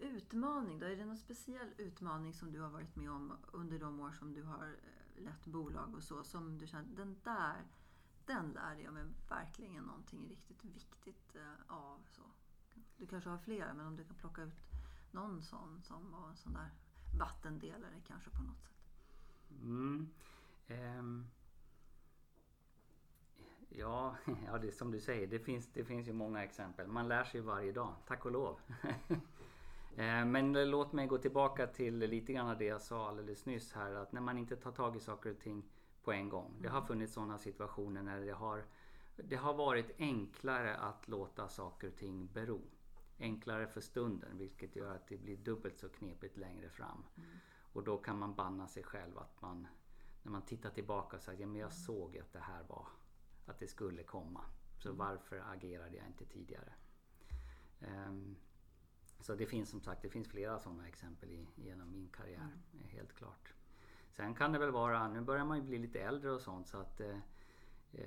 utmaning 0.00 0.78
då? 0.78 0.86
Är 0.86 0.96
det 0.96 1.04
någon 1.04 1.16
speciell 1.16 1.74
utmaning 1.78 2.34
som 2.34 2.52
du 2.52 2.60
har 2.60 2.70
varit 2.70 2.96
med 2.96 3.10
om 3.10 3.32
under 3.52 3.78
de 3.78 4.00
år 4.00 4.12
som 4.12 4.34
du 4.34 4.42
har 4.42 4.66
eh, 4.66 5.22
lett 5.22 5.46
bolag 5.46 5.94
och 5.94 6.02
så 6.02 6.24
som 6.24 6.58
du 6.58 6.66
känner, 6.66 6.96
den 6.96 7.16
där 7.24 7.64
den 8.26 8.52
lärde 8.52 8.82
jag 8.82 8.94
mig 8.94 9.04
verkligen 9.28 9.84
någonting 9.84 10.28
riktigt 10.28 10.64
viktigt 10.64 11.36
eh, 11.36 11.74
av. 11.74 12.00
Så. 12.06 12.22
Du 12.96 13.06
kanske 13.06 13.30
har 13.30 13.38
flera 13.38 13.74
men 13.74 13.86
om 13.86 13.96
du 13.96 14.04
kan 14.04 14.16
plocka 14.16 14.42
ut 14.42 14.60
någon 15.10 15.42
sån 15.42 15.82
som 15.82 16.12
var 16.12 16.28
en 16.28 16.36
sån 16.36 16.52
där 16.52 16.70
vattendelare 17.18 18.02
kanske 18.06 18.30
på 18.30 18.42
något 18.42 18.62
sätt. 18.62 18.72
Mm. 19.62 20.08
Um. 20.68 21.26
Ja, 23.78 24.16
ja 24.46 24.58
det 24.58 24.72
som 24.72 24.90
du 24.90 25.00
säger, 25.00 25.26
det 25.26 25.38
finns, 25.38 25.72
det 25.72 25.84
finns 25.84 26.08
ju 26.08 26.12
många 26.12 26.44
exempel. 26.44 26.86
Man 26.86 27.08
lär 27.08 27.24
sig 27.24 27.40
varje 27.40 27.72
dag, 27.72 27.94
tack 28.06 28.24
och 28.24 28.32
lov. 28.32 28.60
Eh, 29.96 30.24
men 30.24 30.70
låt 30.70 30.92
mig 30.92 31.06
gå 31.06 31.18
tillbaka 31.18 31.66
till 31.66 31.98
lite 31.98 32.32
grann 32.32 32.48
av 32.48 32.58
det 32.58 32.64
jag 32.64 32.82
sa 32.82 33.08
alldeles 33.08 33.46
nyss 33.46 33.72
här. 33.72 33.94
Att 33.94 34.12
när 34.12 34.20
man 34.20 34.38
inte 34.38 34.56
tar 34.56 34.72
tag 34.72 34.96
i 34.96 35.00
saker 35.00 35.30
och 35.30 35.38
ting 35.38 35.64
på 36.02 36.12
en 36.12 36.28
gång. 36.28 36.54
Det 36.60 36.68
har 36.68 36.78
mm. 36.78 36.86
funnits 36.86 37.12
sådana 37.12 37.38
situationer 37.38 38.02
när 38.02 38.20
det 38.20 38.32
har, 38.32 38.64
det 39.16 39.36
har 39.36 39.54
varit 39.54 39.90
enklare 39.98 40.76
att 40.76 41.08
låta 41.08 41.48
saker 41.48 41.88
och 41.88 41.96
ting 41.96 42.28
bero. 42.32 42.60
Enklare 43.18 43.66
för 43.66 43.80
stunden 43.80 44.38
vilket 44.38 44.76
gör 44.76 44.94
att 44.94 45.08
det 45.08 45.16
blir 45.16 45.36
dubbelt 45.36 45.78
så 45.78 45.88
knepigt 45.88 46.36
längre 46.36 46.68
fram. 46.68 47.04
Mm. 47.16 47.28
Och 47.72 47.84
då 47.84 47.98
kan 47.98 48.18
man 48.18 48.34
banna 48.34 48.68
sig 48.68 48.82
själv 48.82 49.18
att 49.18 49.42
man 49.42 49.66
när 50.22 50.32
man 50.32 50.42
tittar 50.42 50.70
tillbaka 50.70 51.16
och 51.16 51.22
säger 51.22 51.40
ja, 51.40 51.46
men 51.46 51.56
jag 51.56 51.70
mm. 51.70 51.76
såg 51.76 52.18
att 52.18 52.32
det 52.32 52.40
här 52.40 52.62
var 52.68 52.86
att 53.46 53.58
det 53.58 53.66
skulle 53.66 54.02
komma. 54.02 54.44
Så 54.78 54.88
mm. 54.88 54.98
varför 54.98 55.42
agerade 55.52 55.96
jag 55.96 56.06
inte 56.06 56.24
tidigare? 56.24 56.72
Um, 57.80 58.36
så 59.20 59.34
det 59.34 59.46
finns 59.46 59.70
som 59.70 59.80
sagt 59.80 60.02
det 60.02 60.08
finns 60.08 60.28
flera 60.28 60.60
sådana 60.60 60.88
exempel 60.88 61.30
i, 61.30 61.48
genom 61.56 61.92
min 61.92 62.08
karriär. 62.08 62.58
Mm. 62.72 62.84
Helt 62.88 63.12
klart. 63.12 63.54
Sen 64.10 64.34
kan 64.34 64.52
det 64.52 64.58
väl 64.58 64.70
vara, 64.70 65.08
nu 65.08 65.20
börjar 65.20 65.44
man 65.44 65.58
ju 65.58 65.62
bli 65.62 65.78
lite 65.78 66.00
äldre 66.00 66.30
och 66.30 66.40
sånt 66.40 66.68
så 66.68 66.78
att 66.78 67.00
eh, 67.00 67.18
eh 67.92 68.06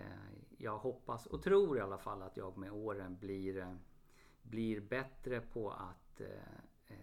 jag 0.57 0.77
hoppas 0.77 1.25
och 1.25 1.43
tror 1.43 1.77
i 1.77 1.81
alla 1.81 1.97
fall 1.97 2.21
att 2.21 2.37
jag 2.37 2.57
med 2.57 2.71
åren 2.71 3.17
blir, 3.17 3.57
eh, 3.57 3.75
blir 4.41 4.81
bättre 4.81 5.41
på 5.41 5.71
att 5.71 6.21
eh, 6.21 6.95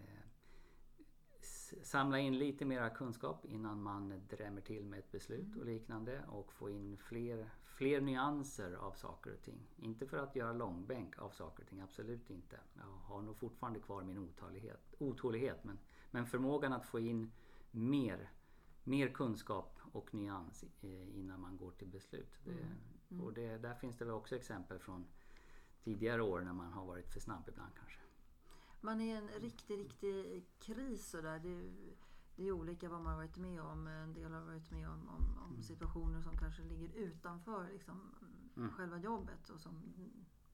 samla 1.83 2.19
in 2.19 2.39
lite 2.39 2.65
mera 2.65 2.91
kunskap 2.91 3.45
innan 3.45 3.83
man 3.83 4.23
drämmer 4.31 4.61
till 4.61 4.85
med 4.85 4.99
ett 4.99 5.13
beslut 5.13 5.47
mm. 5.47 5.59
och 5.59 5.67
liknande 5.67 6.25
och 6.29 6.53
få 6.53 6.71
in 6.71 6.97
fler, 6.97 7.51
fler 7.83 8.01
nyanser 8.01 8.73
av 8.73 8.93
saker 8.93 9.35
och 9.35 9.43
ting. 9.43 9.59
Inte 9.77 10.07
för 10.07 10.19
att 10.19 10.37
göra 10.37 10.53
långbänk 10.53 11.19
av 11.19 11.31
saker 11.31 11.63
och 11.63 11.69
ting, 11.69 11.81
absolut 11.81 12.31
inte. 12.31 12.61
Jag 12.75 12.85
har 12.85 13.23
nog 13.23 13.37
fortfarande 13.37 13.81
kvar 13.81 14.03
min 14.03 14.19
otålighet, 14.19 14.95
otålighet 14.99 15.65
men, 15.65 15.79
men 16.11 16.27
förmågan 16.27 16.73
att 16.73 16.87
få 16.87 17.01
in 17.01 17.33
mer, 17.71 18.31
mer 18.85 19.09
kunskap 19.09 19.79
och 19.93 20.15
nyans 20.15 20.65
innan 21.15 21.41
man 21.41 21.57
går 21.57 21.71
till 21.71 21.89
beslut. 21.89 22.39
Det, 22.45 22.51
mm. 22.51 22.65
Mm. 23.11 23.25
Och 23.25 23.33
det, 23.33 23.59
där 23.59 23.75
finns 23.75 23.99
det 23.99 24.05
väl 24.05 24.15
också 24.15 24.37
exempel 24.37 24.79
från 24.79 25.07
tidigare 25.85 26.23
år 26.23 26.41
när 26.41 26.53
man 26.53 26.73
har 26.73 26.87
varit 26.87 27.13
för 27.13 27.21
snabb 27.21 27.49
ibland 27.49 27.75
kanske 27.77 27.99
man 28.83 29.01
är 29.01 29.05
i 29.05 29.11
en 29.17 29.29
riktig, 29.29 29.79
riktig 29.79 30.45
kris 30.59 31.11
sådär. 31.11 31.39
Det, 31.39 31.71
det 32.37 32.49
är 32.49 32.53
olika 32.53 32.89
vad 32.89 33.01
man 33.01 33.13
har 33.13 33.17
varit 33.17 33.37
med 33.37 33.61
om. 33.61 33.87
En 33.87 34.15
del 34.15 34.33
har 34.33 34.41
varit 34.41 34.71
med 34.71 34.89
om, 34.89 35.09
om, 35.09 35.39
om 35.39 35.51
mm. 35.51 35.63
situationer 35.63 36.23
som 36.23 36.37
kanske 36.37 36.63
ligger 36.63 36.89
utanför 36.89 37.69
liksom, 37.73 38.01
mm. 38.57 38.71
själva 38.71 38.99
jobbet 38.99 39.51
och 39.51 39.61
som 39.61 39.95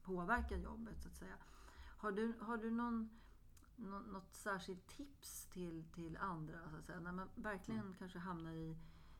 påverkar 0.02 0.56
jobbet 0.56 1.02
så 1.02 1.08
att 1.08 1.16
säga. 1.16 1.34
Har 1.98 2.12
du, 2.12 2.34
har 2.40 2.56
du 2.56 2.70
någon, 2.70 3.10
något 4.12 4.34
särskilt 4.34 4.86
tips 4.86 5.46
till, 5.46 5.84
till 5.94 6.16
andra? 6.16 6.70
Så 6.70 6.76
att 6.76 6.86
säga? 6.86 7.00
När 7.00 7.12
man 7.12 7.28
verkligen 7.34 7.80
mm. 7.80 7.94
kanske 7.94 8.18
hamnar 8.18 8.52
i, 8.52 8.76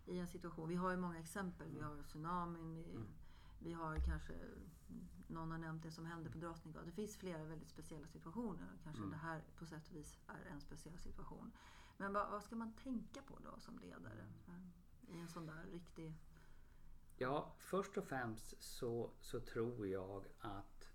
i 0.06 0.18
en 0.18 0.26
situation. 0.26 0.68
Vi 0.68 0.74
har 0.74 0.90
ju 0.90 0.96
många 0.96 1.18
exempel. 1.18 1.68
Vi 1.70 1.80
har 1.80 2.02
tsunamin. 2.02 2.74
Vi, 2.74 2.90
mm. 2.90 3.06
vi 3.58 3.72
har 3.72 3.98
kanske 4.00 4.34
någon 5.28 5.50
har 5.50 5.58
nämnt 5.58 5.82
det 5.82 5.90
som 5.90 6.06
hände 6.06 6.30
på 6.30 6.38
Drottninggatan. 6.38 6.86
Det 6.86 6.92
finns 6.92 7.16
flera 7.16 7.44
väldigt 7.44 7.68
speciella 7.68 8.06
situationer. 8.06 8.78
Kanske 8.84 9.02
mm. 9.02 9.10
det 9.10 9.16
här 9.16 9.44
på 9.58 9.66
sätt 9.66 9.88
och 9.88 9.96
vis 9.96 10.18
är 10.26 10.50
en 10.52 10.60
speciell 10.60 10.98
situation. 10.98 11.52
Men 12.00 12.12
vad, 12.12 12.30
vad, 12.30 12.42
ska 12.42 12.56
man 12.56 12.72
tänka 12.72 13.22
på 13.22 13.38
då 13.44 13.60
som 13.60 13.78
ledare 13.78 14.26
i 15.08 15.18
en 15.18 15.28
sån 15.28 15.46
där 15.46 15.66
riktig... 15.72 16.14
Ja, 17.16 17.54
först 17.58 17.98
och 17.98 18.04
främst 18.04 18.62
så, 18.62 19.10
så 19.20 19.40
tror 19.40 19.86
jag 19.86 20.26
att 20.38 20.90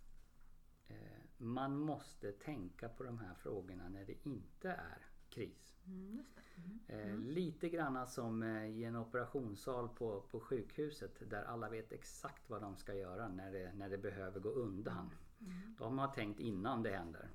eh, 0.88 1.22
man 1.38 1.78
måste 1.78 2.32
tänka 2.32 2.90
på 2.90 3.04
de 3.04 3.20
här 3.20 3.34
frågorna 3.34 3.90
när 3.90 4.06
det 4.06 4.28
inte 4.28 4.70
är 4.72 5.08
kris. 5.30 5.76
Mm, 5.86 6.26
mm. 6.56 6.80
Eh, 6.88 7.18
lite 7.18 7.70
granna 7.70 8.06
som 8.06 8.44
eh, 8.44 8.66
i 8.66 8.84
en 8.84 8.96
operationssal 8.96 9.90
på, 9.90 10.22
på 10.22 10.40
sjukhuset 10.40 11.30
där 11.30 11.44
alla 11.44 11.70
vet 11.70 11.92
exakt 11.92 12.50
vad 12.50 12.62
de 12.62 12.76
ska 12.76 12.94
göra 12.94 13.28
när 13.28 13.52
det, 13.52 13.74
när 13.74 13.90
det 13.90 13.98
behöver 13.98 14.40
gå 14.40 14.50
undan. 14.50 15.10
Mm. 15.40 15.76
De 15.80 15.98
har 15.98 16.08
tänkt 16.08 16.40
innan 16.40 16.84
det 16.84 16.98
händer. 16.98 17.30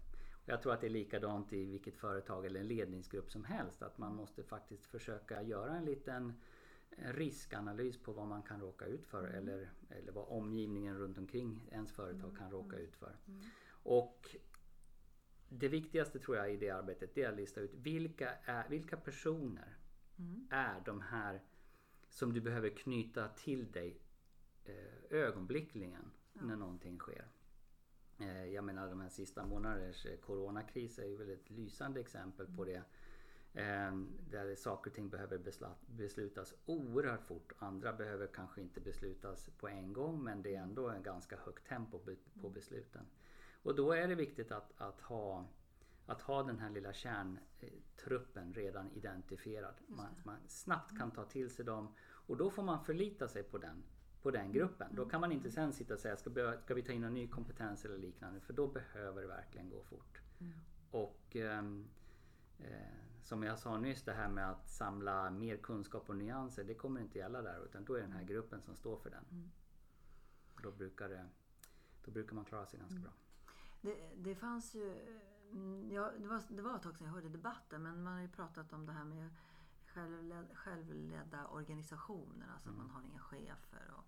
Jag 0.48 0.62
tror 0.62 0.72
att 0.72 0.80
det 0.80 0.86
är 0.86 0.90
likadant 0.90 1.52
i 1.52 1.64
vilket 1.64 1.96
företag 1.96 2.46
eller 2.46 2.60
en 2.60 2.68
ledningsgrupp 2.68 3.30
som 3.30 3.44
helst. 3.44 3.82
Att 3.82 3.98
man 3.98 4.14
måste 4.14 4.42
faktiskt 4.42 4.86
försöka 4.86 5.42
göra 5.42 5.76
en 5.76 5.84
liten 5.84 6.32
riskanalys 6.96 7.98
på 7.98 8.12
vad 8.12 8.26
man 8.26 8.42
kan 8.42 8.60
råka 8.60 8.86
ut 8.86 9.06
för 9.06 9.24
mm. 9.24 9.34
eller, 9.34 9.70
eller 9.90 10.12
vad 10.12 10.28
omgivningen 10.28 10.98
runt 10.98 11.18
omkring 11.18 11.68
ens 11.72 11.92
företag 11.92 12.36
kan 12.36 12.50
råka 12.50 12.76
mm. 12.76 12.88
ut 12.88 12.96
för. 12.96 13.16
Mm. 13.26 13.40
Och 13.82 14.36
det 15.48 15.68
viktigaste 15.68 16.18
tror 16.18 16.36
jag 16.36 16.52
i 16.52 16.56
det 16.56 16.70
arbetet 16.70 17.14
det 17.14 17.22
är 17.22 17.28
att 17.28 17.36
lista 17.36 17.60
ut 17.60 17.74
vilka, 17.74 18.34
är, 18.44 18.68
vilka 18.68 18.96
personer 18.96 19.76
mm. 20.18 20.48
är 20.50 20.80
de 20.84 21.00
här 21.00 21.42
som 22.08 22.32
du 22.32 22.40
behöver 22.40 22.70
knyta 22.70 23.28
till 23.28 23.72
dig 23.72 24.00
eh, 24.64 24.74
ögonblickligen 25.10 26.10
ja. 26.32 26.42
när 26.42 26.56
någonting 26.56 26.98
sker. 26.98 27.28
Eh, 28.18 28.46
jag 28.46 28.64
menar 28.64 28.88
de 28.88 29.00
här 29.00 29.08
sista 29.08 29.46
månadernas 29.46 30.04
eh, 30.04 30.16
coronakris 30.16 30.98
är 30.98 31.06
ju 31.06 31.16
väl 31.16 31.30
ett 31.30 31.50
lysande 31.50 32.00
exempel 32.00 32.46
på 32.56 32.64
det. 32.64 32.82
Eh, 33.52 33.96
där 34.30 34.54
saker 34.54 34.90
och 34.90 34.94
ting 34.94 35.08
behöver 35.08 35.40
beslutas 35.86 36.54
oerhört 36.66 37.24
fort. 37.24 37.52
Andra 37.58 37.92
behöver 37.92 38.26
kanske 38.26 38.60
inte 38.60 38.80
beslutas 38.80 39.48
på 39.58 39.68
en 39.68 39.92
gång 39.92 40.24
men 40.24 40.42
det 40.42 40.54
är 40.54 40.62
ändå 40.62 40.88
en 40.88 41.02
ganska 41.02 41.36
högt 41.36 41.68
tempo 41.68 42.00
på 42.40 42.50
besluten. 42.50 43.06
Och 43.62 43.74
då 43.74 43.92
är 43.92 44.08
det 44.08 44.14
viktigt 44.14 44.52
att, 44.52 44.72
att, 44.76 45.00
ha, 45.00 45.46
att 46.06 46.22
ha 46.22 46.42
den 46.42 46.58
här 46.58 46.70
lilla 46.70 46.92
kärntruppen 46.92 48.54
redan 48.54 48.90
identifierad. 48.90 49.74
Man, 49.86 50.14
man, 50.24 50.38
snabbt 50.48 50.98
kan 50.98 51.10
ta 51.10 51.24
till 51.24 51.50
sig 51.50 51.64
dem 51.64 51.94
och 52.00 52.36
då 52.36 52.50
får 52.50 52.62
man 52.62 52.84
förlita 52.84 53.28
sig 53.28 53.42
på 53.42 53.58
den 53.58 53.84
på 54.22 54.30
den 54.30 54.52
gruppen. 54.52 54.94
Då 54.94 55.08
kan 55.08 55.20
man 55.20 55.32
inte 55.32 55.50
sen 55.50 55.72
sitta 55.72 55.94
och 55.94 56.00
säga 56.00 56.16
ska, 56.16 56.58
ska 56.60 56.74
vi 56.74 56.82
ta 56.82 56.92
in 56.92 57.00
någon 57.00 57.14
ny 57.14 57.28
kompetens 57.28 57.84
eller 57.84 57.98
liknande 57.98 58.40
för 58.40 58.52
då 58.52 58.66
behöver 58.66 59.22
det 59.22 59.28
verkligen 59.28 59.70
gå 59.70 59.82
fort. 59.82 60.20
Och 60.90 61.36
ehm, 61.36 61.88
eh, 62.58 62.98
som 63.22 63.42
jag 63.42 63.58
sa 63.58 63.78
nyss 63.78 64.02
det 64.02 64.12
här 64.12 64.28
med 64.28 64.50
att 64.50 64.68
samla 64.68 65.30
mer 65.30 65.56
kunskap 65.56 66.08
och 66.10 66.16
nyanser 66.16 66.64
det 66.64 66.74
kommer 66.74 67.00
inte 67.00 67.18
gälla 67.18 67.42
där 67.42 67.64
utan 67.64 67.84
då 67.84 67.94
är 67.94 67.98
det 67.98 68.04
den 68.06 68.12
här 68.16 68.24
gruppen 68.24 68.62
som 68.62 68.76
står 68.76 68.96
för 68.96 69.10
den. 69.10 69.24
Då, 70.62 70.70
brukar 70.72 71.08
det, 71.08 71.28
då 72.04 72.10
brukar 72.10 72.34
man 72.34 72.44
klara 72.44 72.66
sig 72.66 72.78
ganska 72.80 72.98
bra. 73.00 73.12
Det, 73.80 74.14
det 74.16 74.34
fanns 74.34 74.74
ju... 74.74 75.18
mm, 75.52 75.90
Ja, 75.92 76.12
det, 76.18 76.26
var, 76.26 76.42
det 76.48 76.62
var 76.62 76.76
ett 76.76 76.82
tag 76.82 76.96
sedan 76.96 77.06
jag 77.06 77.14
hörde 77.14 77.28
debatten 77.28 77.82
men 77.82 78.02
man 78.02 78.12
har 78.12 78.20
ju 78.20 78.28
pratat 78.28 78.72
om 78.72 78.86
det 78.86 78.92
här 78.92 79.04
med 79.04 79.30
självled, 79.86 80.46
självledda 80.54 81.46
organisationer. 81.46 82.46
Alltså 82.52 82.68
att 82.70 82.76
man 82.76 82.90
har 82.90 83.02
inga 83.02 83.18
chefer. 83.20 83.94
Och, 83.96 84.04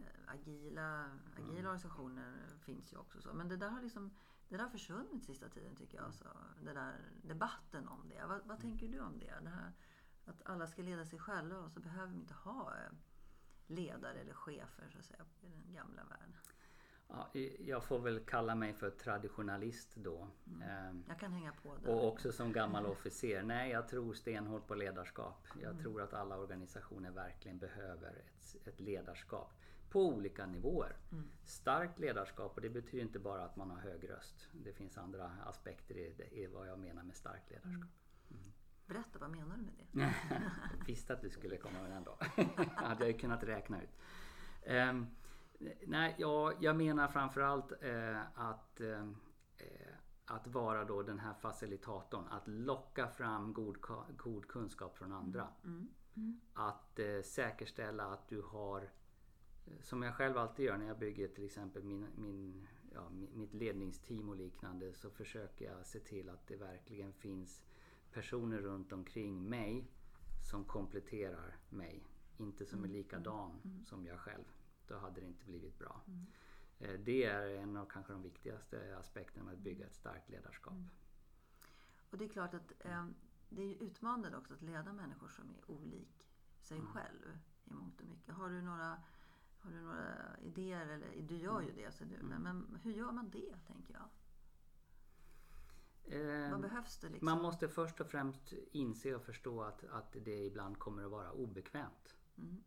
eh, 0.00 0.34
agila, 0.34 1.10
agila 1.36 1.58
organisationer 1.58 2.46
finns 2.60 2.92
ju 2.92 2.96
också. 2.96 3.20
Så. 3.20 3.32
Men 3.32 3.48
det 3.48 3.56
där 3.56 3.68
har 3.68 3.82
liksom 3.82 4.10
det 4.48 4.56
där 4.56 4.68
försvunnit 4.68 5.24
sista 5.24 5.48
tiden 5.48 5.76
tycker 5.76 5.98
jag. 5.98 6.14
Så, 6.14 6.24
det 6.62 6.72
där 6.72 6.94
debatten 7.22 7.88
om 7.88 8.08
det. 8.08 8.26
Vad, 8.26 8.40
vad 8.44 8.60
tänker 8.60 8.88
du 8.88 9.00
om 9.00 9.18
det? 9.18 9.34
det 9.42 9.50
här, 9.50 9.72
att 10.24 10.42
alla 10.44 10.66
ska 10.66 10.82
leda 10.82 11.04
sig 11.04 11.18
själva 11.18 11.58
och 11.58 11.72
så 11.72 11.80
behöver 11.80 12.12
vi 12.12 12.18
inte 12.18 12.34
ha 12.34 12.72
eh, 12.74 12.92
ledare 13.66 14.18
eller 14.18 14.34
chefer 14.34 14.88
så 14.92 14.98
att 14.98 15.04
säga 15.04 15.24
i 15.40 15.48
den 15.48 15.74
gamla 15.74 16.04
världen. 16.04 16.36
Ja, 17.08 17.28
jag 17.58 17.84
får 17.84 17.98
väl 17.98 18.20
kalla 18.20 18.54
mig 18.54 18.72
för 18.72 18.90
traditionalist 18.90 19.94
då. 19.96 20.28
Ehm, 20.62 21.04
Jag 21.08 21.18
kan 21.18 21.32
hänga 21.32 21.52
på 21.52 21.76
det. 21.76 21.92
Och 21.92 22.08
också 22.08 22.32
som 22.32 22.52
gammal 22.52 22.86
officer. 22.86 23.42
Nej, 23.42 23.70
jag 23.70 23.88
tror 23.88 24.14
stenhårt 24.14 24.66
på 24.66 24.74
ledarskap. 24.74 25.46
Jag 25.62 25.78
tror 25.78 26.02
att 26.02 26.14
alla 26.14 26.38
organisationer 26.38 27.10
verkligen 27.10 27.58
behöver 27.58 28.10
ett, 28.10 28.66
ett 28.68 28.80
ledarskap 28.80 29.52
på 29.94 30.06
olika 30.06 30.46
nivåer. 30.46 30.96
Starkt 31.44 31.98
ledarskap 31.98 32.52
och 32.54 32.60
det 32.60 32.70
betyder 32.70 33.04
inte 33.04 33.18
bara 33.18 33.44
att 33.44 33.56
man 33.56 33.70
har 33.70 33.78
hög 33.78 34.10
röst. 34.10 34.48
Det 34.52 34.72
finns 34.72 34.98
andra 34.98 35.30
aspekter 35.46 35.94
i, 35.96 36.14
i 36.30 36.46
vad 36.46 36.68
jag 36.68 36.78
menar 36.78 37.02
med 37.02 37.16
starkt 37.16 37.50
ledarskap. 37.50 37.90
Berätta, 38.86 39.18
vad 39.18 39.30
menar 39.30 39.56
du 39.56 39.62
med 39.62 39.74
det? 39.76 40.14
Visste 40.86 41.12
att 41.12 41.20
du 41.20 41.30
skulle 41.30 41.56
komma 41.56 41.82
med 41.82 41.90
den 41.90 42.04
då. 42.04 42.18
hade 42.74 43.04
jag 43.04 43.12
ju 43.12 43.18
kunnat 43.18 43.42
räkna 43.44 43.82
ut. 43.82 43.90
Ehm, 44.62 45.06
nej, 45.86 46.14
jag, 46.18 46.54
jag 46.60 46.76
menar 46.76 47.08
framförallt 47.08 47.72
eh, 47.80 48.20
att, 48.34 48.80
eh, 48.80 49.08
att 50.24 50.46
vara 50.46 50.84
då 50.84 51.02
den 51.02 51.18
här 51.18 51.34
facilitatorn. 51.34 52.28
Att 52.28 52.48
locka 52.48 53.08
fram 53.08 53.52
god, 53.52 53.76
god 54.16 54.48
kunskap 54.48 54.96
från 54.96 55.12
andra. 55.12 55.48
Att 56.54 56.98
eh, 56.98 57.22
säkerställa 57.22 58.04
att 58.04 58.28
du 58.28 58.42
har 58.42 58.90
som 59.80 60.02
jag 60.02 60.14
själv 60.14 60.38
alltid 60.38 60.64
gör 60.66 60.76
när 60.76 60.86
jag 60.86 60.98
bygger 60.98 61.28
till 61.28 61.44
exempel 61.44 61.82
min, 61.84 62.06
min, 62.16 62.66
ja, 62.94 63.08
mi- 63.12 63.36
mitt 63.36 63.54
ledningsteam 63.54 64.28
och 64.28 64.36
liknande 64.36 64.94
så 64.94 65.10
försöker 65.10 65.64
jag 65.72 65.86
se 65.86 66.00
till 66.00 66.28
att 66.28 66.46
det 66.46 66.56
verkligen 66.56 67.12
finns 67.12 67.62
personer 68.12 68.58
runt 68.58 68.92
omkring 68.92 69.48
mig 69.48 69.90
som 70.50 70.64
kompletterar 70.64 71.56
mig. 71.68 72.02
Inte 72.36 72.66
som 72.66 72.84
är 72.84 72.88
likadan 72.88 73.60
som 73.84 74.06
jag 74.06 74.18
själv. 74.20 74.44
Då 74.86 74.98
hade 74.98 75.20
det 75.20 75.26
inte 75.26 75.44
blivit 75.44 75.78
bra. 75.78 76.00
Eh, 76.78 77.00
Det 77.00 77.24
är 77.24 77.46
en 77.56 77.76
av 77.76 77.86
kanske 77.86 78.12
de 78.12 78.22
viktigaste 78.22 78.96
aspekterna 78.98 79.44
med 79.44 79.54
att 79.54 79.60
bygga 79.60 79.86
ett 79.86 79.94
starkt 79.94 80.28
ledarskap. 80.30 80.74
Och 82.10 82.18
det 82.18 82.24
är 82.24 82.28
klart 82.28 82.54
att 82.54 82.72
eh, 82.78 83.06
det 83.48 83.62
är 83.62 83.82
utmanande 83.82 84.36
också 84.36 84.54
att 84.54 84.62
leda 84.62 84.92
människor 84.92 85.28
som 85.28 85.50
är 85.50 85.70
olik 85.70 86.26
sig 86.60 86.78
Mm. 86.78 86.92
själv 86.92 87.38
i 87.64 87.72
mångt 87.72 88.00
och 88.00 88.06
mycket. 88.06 88.34
Har 88.34 88.48
du 88.50 88.62
några, 88.62 89.02
har 89.64 89.70
du 89.70 89.80
några 89.80 90.36
idéer? 90.42 90.86
Eller, 90.88 91.22
du 91.22 91.36
gör 91.36 91.60
ju 91.60 91.72
det, 91.72 91.92
så 91.94 92.04
du, 92.04 92.14
Mm. 92.14 92.26
men, 92.26 92.42
men 92.42 92.80
hur 92.82 92.92
gör 92.92 93.12
man 93.12 93.30
det, 93.30 93.54
tänker 93.66 93.94
jag? 93.94 94.08
Eh, 96.06 96.50
Vad 96.50 96.60
behövs 96.60 96.98
det 96.98 97.08
liksom? 97.08 97.26
Man 97.26 97.42
måste 97.42 97.68
först 97.68 98.00
och 98.00 98.06
främst 98.10 98.52
inse 98.72 99.14
och 99.14 99.22
förstå 99.22 99.62
att, 99.62 99.84
att 99.84 100.16
det 100.24 100.44
ibland 100.44 100.78
kommer 100.78 101.04
att 101.04 101.10
vara 101.10 101.32
obekvämt. 101.32 102.16
Mm. 102.38 102.62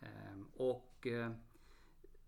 Ehm, 0.00 0.46
och 0.56 1.06
eh, 1.06 1.26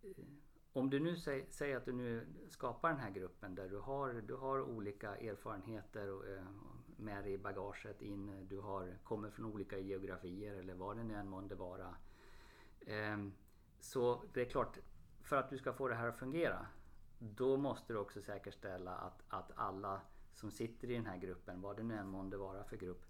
eh, 0.02 0.24
om 0.72 0.90
du 0.90 1.00
nu 1.00 1.16
säger, 1.16 1.50
säger 1.50 1.76
att 1.76 1.84
du 1.84 1.92
nu 1.92 2.26
skapar 2.48 2.88
den 2.90 2.98
här 3.00 3.10
gruppen 3.10 3.54
där 3.54 3.68
du 3.68 3.78
har, 3.78 4.12
du 4.12 4.34
har 4.34 4.60
olika 4.60 5.16
erfarenheter 5.16 6.08
och, 6.10 6.28
eh, 6.28 6.44
med 6.96 7.24
dig 7.24 7.32
i 7.32 7.38
bagaget 7.38 8.02
in. 8.02 8.46
Du 8.48 8.58
har, 8.60 8.98
kommer 9.02 9.30
från 9.30 9.44
olika 9.46 9.78
geografier 9.78 10.54
eller 10.54 10.74
vad 10.74 10.96
det 10.96 11.04
nu 11.04 11.14
än 11.14 11.28
månde 11.28 11.54
vara. 11.54 11.94
Så 13.80 14.22
det 14.32 14.40
är 14.40 14.50
klart, 14.50 14.78
för 15.22 15.36
att 15.36 15.50
du 15.50 15.58
ska 15.58 15.72
få 15.72 15.88
det 15.88 15.94
här 15.94 16.08
att 16.08 16.18
fungera 16.18 16.66
då 17.18 17.56
måste 17.56 17.92
du 17.92 17.98
också 17.98 18.22
säkerställa 18.22 18.94
att, 18.96 19.22
att 19.28 19.52
alla 19.56 20.00
som 20.32 20.50
sitter 20.50 20.90
i 20.90 20.94
den 20.94 21.06
här 21.06 21.16
gruppen, 21.16 21.60
vad 21.60 21.76
det 21.76 21.82
nu 21.82 21.94
än 21.94 22.08
månde 22.08 22.36
vara 22.36 22.64
för 22.64 22.76
grupp, 22.76 23.04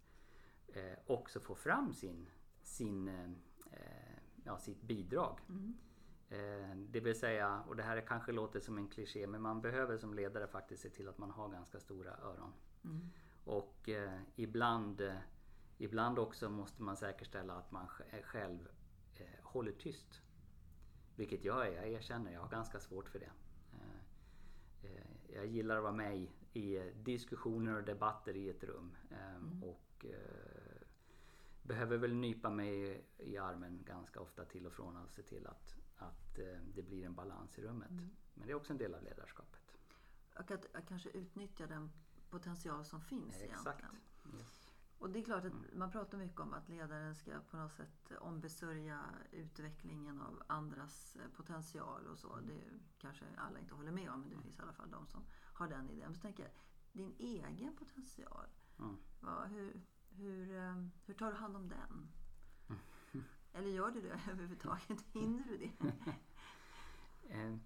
eh, 0.69 0.99
också 1.07 1.41
får 1.41 1.55
fram 1.55 1.93
sin, 1.93 2.29
sin, 2.63 3.09
eh, 3.09 3.25
eh, 3.73 4.19
ja, 4.45 4.59
sitt 4.59 4.83
bidrag. 4.83 5.39
Eh, 6.29 6.77
det 6.77 7.01
vill 7.01 7.19
säga, 7.19 7.63
och 7.69 7.77
det 7.77 7.83
här 7.83 8.01
kanske 8.01 8.33
låter 8.33 8.61
som 8.61 8.79
en 8.79 8.89
kliché, 8.89 9.27
men 9.27 9.43
man 9.43 9.61
behöver 9.61 9.97
som 9.99 10.15
ledare 10.15 10.47
faktiskt 10.47 10.83
se 10.83 10.91
till 10.91 11.09
att 11.09 11.19
man 11.19 11.31
har 11.31 11.49
ganska 11.49 11.81
stora 11.81 12.17
öron. 12.17 12.53
Och 13.45 13.89
eh, 13.89 14.21
ibland, 14.37 15.01
eh, 15.01 15.15
ibland 15.79 16.19
också 16.19 16.49
måste 16.49 16.83
man 16.83 16.97
säkerställa 16.97 17.55
att 17.55 17.71
man 17.71 17.87
sj- 17.87 18.23
själv 18.23 18.69
eh, 19.15 19.27
håller 19.43 19.73
tyst. 19.73 20.23
Vilket 21.21 21.45
jag 21.45 21.67
är, 21.69 21.73
jag 21.73 21.89
erkänner, 21.89 22.33
jag 22.33 22.41
har 22.41 22.49
ganska 22.49 22.81
svårt 22.81 23.09
för 23.09 23.19
det. 23.19 23.31
Eh, 23.73 24.91
eh, 24.91 25.35
jag 25.35 25.47
gillar 25.47 25.77
att 25.77 25.83
vara 25.83 25.93
med 25.93 26.27
i, 26.53 26.93
diskussioner 26.95 27.75
och 27.77 27.85
debatter 27.85 28.37
i 28.37 28.51
ett 28.51 28.65
rum. 28.65 28.97
Eh, 29.11 29.63
Och 29.63 30.05
eh, 30.05 30.83
behöver 31.63 31.97
väl 31.97 32.15
nypa 32.15 32.51
mig 32.51 33.05
i 33.19 33.37
armen 33.39 33.83
ganska 33.87 34.21
ofta 34.21 34.45
till 34.45 34.67
och 34.67 34.73
från 34.73 34.97
och 34.97 35.11
se 35.11 35.23
till 35.23 35.47
att, 35.47 35.77
att 35.97 36.39
det 36.75 36.83
blir 36.83 37.07
en 37.07 37.15
balans 37.15 37.59
i 37.59 37.63
rummet. 37.63 37.91
Men 38.35 38.47
det 38.47 38.51
är 38.53 38.55
också 38.57 38.73
en 38.73 38.79
del 38.79 38.95
av 38.95 39.03
ledarskapet. 39.03 39.77
Och 40.39 40.51
att, 40.51 40.75
att 40.75 40.89
kanske 40.89 41.11
utnyttja 41.11 41.67
den 41.67 41.91
potential 42.31 42.85
som 42.85 43.01
finns 43.01 43.43
Exakt. 43.43 43.81
egentligen. 43.81 43.97
Yes. 44.39 44.60
Och 45.01 45.11
det 45.11 45.19
är 45.19 45.25
klart 45.25 45.45
att 45.45 45.53
man 45.77 45.91
pratar 45.91 46.19
mycket 46.19 46.41
om 46.41 46.55
att 46.55 46.69
ledaren 46.69 47.15
ska 47.15 47.41
på 47.51 47.57
något 47.57 47.73
sätt 47.73 48.13
ombesörja 48.21 49.01
utvecklingen 49.33 50.21
av 50.21 50.43
andras 50.47 51.17
eh, 51.17 51.29
potential 51.37 52.07
och 52.07 52.19
så. 52.19 52.37
Det 52.41 52.61
kanske 52.99 53.25
alla 53.37 53.59
inte 53.59 53.75
håller 53.75 53.93
med 53.93 54.11
om, 54.11 54.21
men 54.21 54.31
det 54.31 54.37
finns 54.37 54.59
i 54.59 54.63
alla 54.63 54.73
fall 54.73 54.91
de 54.91 55.07
som 55.07 55.25
har 55.53 55.69
den 55.69 55.91
idén. 55.91 56.05
Men 56.05 56.15
så 56.15 56.21
tänker 56.21 56.43
jag, 56.43 56.53
din 56.93 57.15
egen 57.19 57.77
potential, 57.77 58.47
Mm. 58.79 58.97
vad, 59.21 59.49
hur, 59.49 59.81
hur, 60.11 60.57
eh, 60.57 60.85
hur 61.07 61.15
tar 61.15 61.31
du 61.31 61.37
hand 61.37 61.57
om 61.57 61.69
den? 61.69 62.09
Eller 63.53 63.69
gör 63.69 63.91
du 63.91 64.01
det 64.01 64.21
överhuvudtaget? 64.31 65.01
Hinner 65.13 65.45
du 65.49 65.57
det? 65.57 65.93
Eh, 67.33 67.57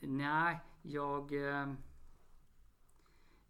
nej, 0.00 0.60
jag, 0.82 1.32
eh, 1.32 1.74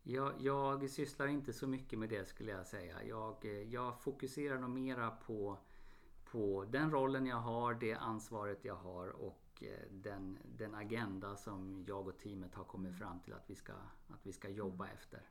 jag... 0.03 0.33
Jag 0.39 0.91
sysslar 0.91 1.27
inte 1.27 1.53
så 1.53 1.67
mycket 1.67 1.99
med 1.99 2.09
det 2.09 2.29
skulle 2.29 2.51
jag 2.51 2.67
säga. 2.67 3.05
Jag, 3.05 3.45
eh, 3.45 3.63
jag 3.63 4.01
fokuserar 4.01 4.59
nog 4.59 4.71
mera 4.71 5.11
på, 5.11 5.59
på 6.25 6.65
den 6.71 6.91
rollen 6.91 7.27
jag 7.27 7.37
har, 7.37 7.75
det 7.75 7.95
ansvaret 7.95 8.65
jag 8.65 8.77
har 8.77 9.09
och 9.09 9.63
eh, 9.63 9.91
den, 9.91 10.39
den 10.59 10.75
agenda 10.75 11.37
som 11.37 11.85
jag 11.89 12.09
och 12.09 12.19
teamet 12.19 12.55
har 12.55 12.65
kommit 12.65 12.99
fram 12.99 13.21
till 13.21 13.33
att 13.33 13.51
vi 13.51 13.55
ska, 13.55 13.73
att 14.09 14.27
vi 14.27 14.33
ska 14.33 14.49
jobba 14.49 14.89
efter. 14.89 15.23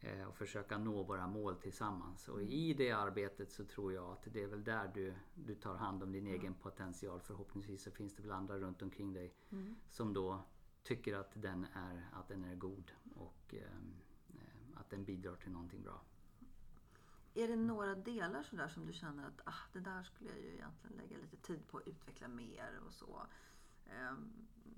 Eh, 0.00 0.28
Och 0.28 0.36
försöka 0.36 0.78
nå 0.78 1.02
våra 1.02 1.26
mål 1.26 1.56
tillsammans. 1.56 2.28
Och 2.28 2.42
i 2.42 2.74
det 2.74 2.90
arbetet 2.90 3.52
så 3.52 3.64
tror 3.64 3.92
jag 3.92 4.12
att 4.12 4.28
det 4.32 4.42
är 4.42 4.46
väl 4.46 4.64
där 4.64 4.90
du, 4.94 5.14
du 5.34 5.54
tar 5.54 5.74
hand 5.74 6.02
om 6.02 6.12
din 6.12 6.26
egen 6.26 6.54
potential. 6.54 7.20
Förhoppningsvis 7.20 7.82
så 7.82 7.90
finns 7.90 8.14
det 8.14 8.22
väl 8.22 8.32
andra 8.32 8.58
runt 8.58 8.82
omkring 8.82 9.12
dig 9.12 9.34
som 9.90 10.12
då 10.12 10.42
tycker 10.88 11.14
att 11.14 11.30
den 11.34 11.66
är, 11.74 12.08
att 12.12 12.28
den 12.28 12.44
är 12.44 12.54
god 12.54 12.92
och 13.14 13.54
ehm, 13.54 13.94
eh, 14.28 14.80
att 14.80 14.90
den 14.90 15.04
bidrar 15.04 15.36
till 15.36 15.52
någonting 15.52 15.82
bra. 15.82 16.00
Är 17.34 17.48
det 17.48 17.56
några 17.56 17.94
delar 17.94 18.42
sådär 18.42 18.68
som 18.68 18.86
du 18.86 18.92
känner 18.92 19.26
att 19.26 19.40
ah, 19.44 19.62
det 19.72 19.80
där 19.80 20.02
skulle 20.02 20.30
jag 20.30 20.38
ju 20.38 20.54
egentligen 20.54 20.96
lägga 20.96 21.18
lite 21.18 21.36
tid 21.36 21.68
på 21.68 21.78
att 21.78 21.88
utveckla 21.88 22.28
mer 22.28 22.80
och 22.86 22.92
så? 22.92 23.22
Ehm, 23.86 24.32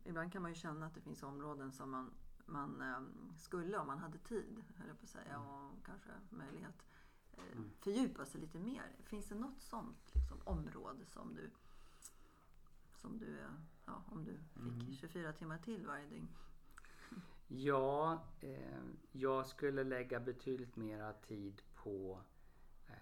ibland 0.05 0.33
kan 0.33 0.43
man 0.43 0.51
ju 0.51 0.55
känna 0.55 0.87
att 0.87 0.95
det 0.95 1.01
finns 1.01 1.23
områden 1.23 1.73
som 1.73 1.91
man, 1.91 2.11
man 2.47 2.83
ehm, 2.83 3.33
skulle, 3.39 3.79
om 3.79 3.87
man 3.87 3.99
hade 3.99 4.19
tid, 4.19 4.65
höll 4.77 4.89
jag 4.89 4.99
på 4.99 5.05
att 5.05 5.11
säga, 5.11 5.41
och 5.41 5.87
kanske 5.87 6.11
möjlighet, 6.31 6.83
eh, 7.33 7.63
fördjupa 7.81 8.25
sig 8.25 8.41
lite 8.41 8.59
mer. 8.59 8.97
Finns 9.03 9.27
det 9.27 9.35
något 9.35 9.63
sånt 9.63 10.15
liksom, 10.15 10.41
område 10.45 11.07
som 11.07 11.35
du, 11.35 11.51
som 12.95 13.19
du, 13.19 13.39
eh, 13.39 13.51
ja, 13.91 14.03
om 14.15 14.25
du 14.25 14.39
fick 14.87 14.99
24 15.01 15.33
timmar 15.33 15.59
till 15.59 15.87
varje 15.87 16.07
dygn? 16.07 16.29
Ja, 17.49 18.23
eh, 18.41 18.81
jag 19.13 19.47
skulle 19.47 19.85
lägga 19.85 20.21
betydligt 20.21 20.77
mera 20.77 21.13
tid 21.13 21.63
på 21.75 22.21
eh, 22.89 22.95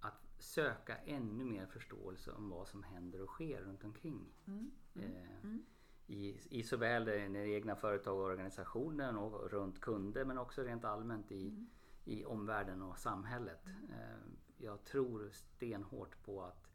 att 0.00 0.20
söka 0.38 0.96
ännu 0.96 1.44
mer 1.44 1.66
förståelse 1.66 2.32
om 2.32 2.48
vad 2.50 2.68
som 2.68 2.82
händer 2.82 3.20
och 3.22 3.28
sker 3.28 3.60
runt 3.60 3.84
omkring. 3.84 4.32
Mm. 4.46 4.70
Mm. 4.94 5.10
Eh, 5.16 5.44
Mm. 5.44 5.64
i, 6.06 6.38
i 6.58 6.62
såväl 6.62 7.04
den 7.04 7.36
egna 7.36 7.76
företag 7.76 8.16
och 8.18 8.24
organisationen 8.24 9.16
och 9.16 9.50
runt 9.50 9.80
kunder 9.80 10.24
men 10.24 10.38
också 10.38 10.62
rent 10.62 10.84
allmänt 10.84 11.32
i, 11.32 11.48
Mm. 11.48 11.66
i 12.04 12.24
omvärlden 12.24 12.82
och 12.82 12.98
samhället. 12.98 13.66
Eh, 13.90 14.18
Jag 14.58 14.84
tror 14.84 15.30
stenhårt 15.32 16.22
på 16.22 16.42
att 16.42 16.69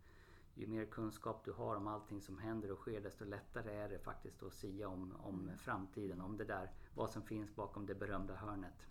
ju 0.56 0.68
mer 0.68 0.86
kunskap 0.86 1.46
du 1.46 1.52
har 1.52 1.76
om 1.76 1.88
allting 1.88 2.22
som 2.22 2.38
händer 2.38 2.72
och 2.72 2.78
sker 2.80 3.02
desto 3.02 3.26
lättare 3.26 3.72
är 3.76 3.90
det 3.90 4.00
faktiskt 4.00 4.44
att 4.44 4.54
sia 4.54 4.88
om, 4.90 5.16
om 5.16 5.40
Mm. 5.44 5.58
framtiden, 5.58 6.22
om 6.22 6.38
det 6.38 6.46
där, 6.46 6.72
vad 6.96 7.10
som 7.10 7.22
finns 7.22 7.56
bakom 7.56 7.86
det 7.86 7.96
berömda 7.96 8.36
hörnet. 8.36 8.88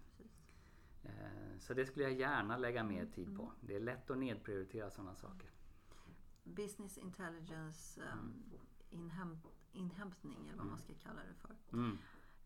Eh, 1.03 1.59
Så 1.59 1.75
det 1.75 1.87
skulle 1.87 2.05
jag 2.05 2.13
gärna 2.15 2.57
lägga 2.57 2.85
mer 2.85 3.07
tid 3.07 3.27
Mm. 3.29 3.39
på. 3.39 3.53
Det 3.61 3.77
är 3.77 3.81
lätt 3.81 4.11
att 4.11 4.19
nedprioritera 4.19 4.91
sådana 4.91 5.15
saker. 5.15 5.51
Business 6.45 6.99
intelligence 6.99 8.01
um, 8.13 8.43
inhämt, 8.91 9.47
inhämtning 9.73 10.49
eller 10.49 10.59
vad 10.59 10.67
man 10.67 10.79
ska 10.79 10.95
kalla 10.95 11.21
det 11.29 11.35
för. 11.35 11.57
Mm. 11.73 11.99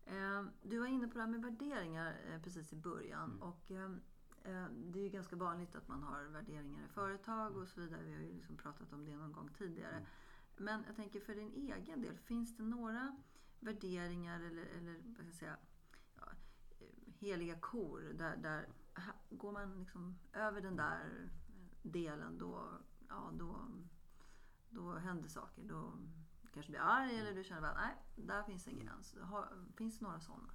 Eh, 0.05 0.51
Du 0.61 0.79
var 0.79 0.87
inne 0.87 1.07
på 1.07 1.13
det 1.13 1.19
här 1.21 1.27
med 1.27 1.41
värderingar 1.41 2.15
eh, 2.27 2.41
precis 2.41 2.73
i 2.73 2.75
början. 2.75 3.29
Mm. 3.29 3.41
Och, 3.41 3.71
eh, 3.71 3.83
eh, 3.83 3.89
det 4.71 4.99
är 4.99 5.03
ju 5.03 5.09
ganska 5.09 5.35
vanligt 5.35 5.75
att 5.75 5.87
man 5.87 6.03
har 6.03 6.23
värderingar 6.23 6.85
i 6.85 6.87
företag 6.87 7.57
och 7.57 7.67
så 7.67 7.81
vidare. 7.81 8.03
Vi 8.03 8.13
har 8.13 8.21
ju 8.21 8.33
liksom 8.33 8.57
pratat 8.57 8.93
om 8.93 9.05
det 9.05 9.15
någon 9.15 9.31
gång 9.31 9.49
tidigare. 9.57 9.95
Mm. 9.95 10.05
Men 10.57 10.83
jag 10.87 10.95
tänker 10.95 11.19
för 11.19 11.35
din 11.35 11.51
egen 11.51 12.01
del, 12.01 12.17
finns 12.17 12.57
det 12.57 12.63
några 12.63 13.17
värderingar 13.59 14.39
eller, 14.39 14.65
eller 14.65 14.99
vad 15.05 15.13
ska 15.13 15.23
jag 15.23 15.35
säga, 15.35 15.57
ja, 16.15 16.31
heliga 17.05 17.59
kor 17.59 17.99
där, 18.13 18.37
där 18.37 18.67
går 19.29 19.51
man 19.51 19.79
liksom 19.79 20.19
över 20.33 20.61
den 20.61 20.75
där 20.75 21.29
delen 21.81 22.37
då, 22.37 22.79
ja, 23.09 23.31
då, 23.33 23.65
då 24.69 24.93
händer 24.93 25.29
saker. 25.29 25.63
Då 25.63 25.93
kanske 26.53 26.71
blir 26.71 26.81
arg 26.81 27.19
eller 27.19 27.33
du 27.33 27.43
känner 27.43 27.67
att 27.67 27.77
nej, 27.77 27.95
där 28.15 28.43
finns 28.43 28.67
en 28.67 28.79
gräns. 28.79 29.15
Har, 29.21 29.65
finns 29.75 29.99
det 29.99 30.05
några 30.05 30.19
sådana? 30.19 30.49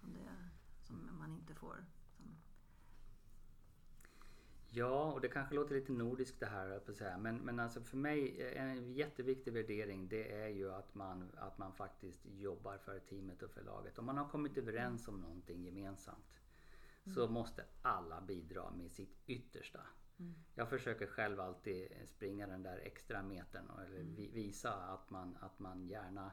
Som, 0.00 0.12
det, 0.12 0.48
som 0.82 1.18
man 1.18 1.32
inte 1.32 1.54
får... 1.54 1.84
Ja, 4.74 5.12
och 5.12 5.20
det 5.20 5.28
kanske 5.28 5.54
låter 5.54 5.74
lite 5.74 5.92
nordiskt 5.92 6.40
det 6.40 6.46
här, 6.46 6.78
på 6.78 6.92
säga. 6.94 7.18
Men, 7.18 7.36
men 7.36 7.60
alltså 7.60 7.80
för 7.80 7.96
mig, 7.96 8.40
eh, 8.42 8.62
en 8.62 8.92
jätteviktig 8.92 9.52
värdering 9.52 10.08
det 10.08 10.32
är 10.32 10.48
ju 10.48 10.72
att 10.72 10.94
man, 10.94 11.30
att 11.36 11.58
man 11.58 11.72
faktiskt 11.72 12.26
jobbar 12.26 12.78
för 12.78 12.98
teamet 12.98 13.42
och 13.42 13.50
för 13.50 13.62
laget. 13.62 13.98
Om 13.98 14.06
man 14.06 14.18
har 14.18 14.28
kommit 14.28 14.58
överens 14.58 15.08
om 15.08 15.20
någonting 15.20 15.64
gemensamt 15.64 16.40
så 17.14 17.28
måste 17.28 17.64
alla 17.82 18.20
bidra 18.20 18.70
med 18.70 18.92
sitt 18.92 19.18
yttersta. 19.26 19.80
Mm. 20.18 20.34
Jag 20.54 20.68
försöker 20.68 21.06
själv 21.06 21.40
alltid 21.40 21.92
springa 22.06 22.46
den 22.46 22.62
där 22.62 22.78
extra 22.78 23.22
metern 23.22 23.70
och 23.70 23.80
vi- 24.18 24.30
visa 24.32 24.72
att 24.74 25.10
man, 25.10 25.36
att 25.40 25.58
man 25.58 25.88
gärna 25.88 26.32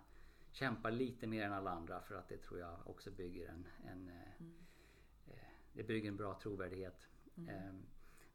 kämpar 0.52 0.91
lite 0.91 1.28
mer 1.28 1.43
än 1.45 1.54
alla 1.54 1.71
andra 1.71 2.02
för 2.02 2.15
att 2.15 2.30
det 2.30 2.38
tror 2.38 2.60
jag 2.60 2.78
också 2.88 3.12
bygger 3.12 3.47
en, 3.49 3.67
en, 3.91 4.10
eh, 4.10 4.13
Mm. 4.39 4.54
eh, 5.28 5.34
det 5.73 5.84
bygger 5.84 6.10
en 6.10 6.17
bra 6.17 6.39
trovärdighet. 6.39 7.08
Mm. 7.38 7.49
Eh, 7.49 7.73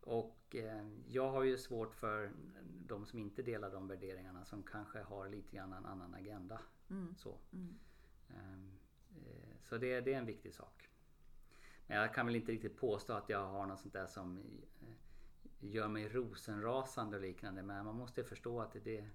Och 0.06 0.56
eh, 0.56 0.86
jag 1.08 1.30
har 1.30 1.42
ju 1.42 1.58
svårt 1.58 1.94
för 1.94 2.30
de 2.86 3.06
som 3.06 3.18
inte 3.18 3.42
delar 3.42 3.70
de 3.70 3.88
värderingarna 3.88 4.44
som 4.44 4.62
kanske 4.62 4.98
har 4.98 5.28
lite 5.28 5.56
grann 5.56 5.72
en 5.72 5.86
annan 5.86 6.14
agenda. 6.14 6.60
Mm. 6.90 7.14
Så, 7.16 7.38
Mm. 7.52 7.78
Ehm, 8.28 8.78
eh, 9.16 9.56
så 9.62 9.78
det, 9.78 10.00
det 10.00 10.14
är 10.14 10.18
en 10.18 10.26
viktig 10.26 10.54
sak. 10.54 10.88
Men 11.86 11.96
jag 11.96 12.14
kan 12.14 12.26
väl 12.26 12.36
inte 12.36 12.52
riktigt 12.52 12.76
påstå 12.76 13.12
att 13.12 13.28
jag 13.28 13.46
har 13.46 13.66
något 13.66 13.80
sånt 13.80 13.92
där 13.92 14.06
som 14.06 14.38
eh, 14.80 14.94
gör 15.60 15.88
mig 15.88 16.08
rosenrasande 16.08 17.16
och 17.16 17.22
liknande. 17.22 17.62
Men 17.62 17.84
man 17.84 17.94
måste 17.96 18.24
förstå 18.24 18.60
att 18.60 18.76
det, 18.84 19.08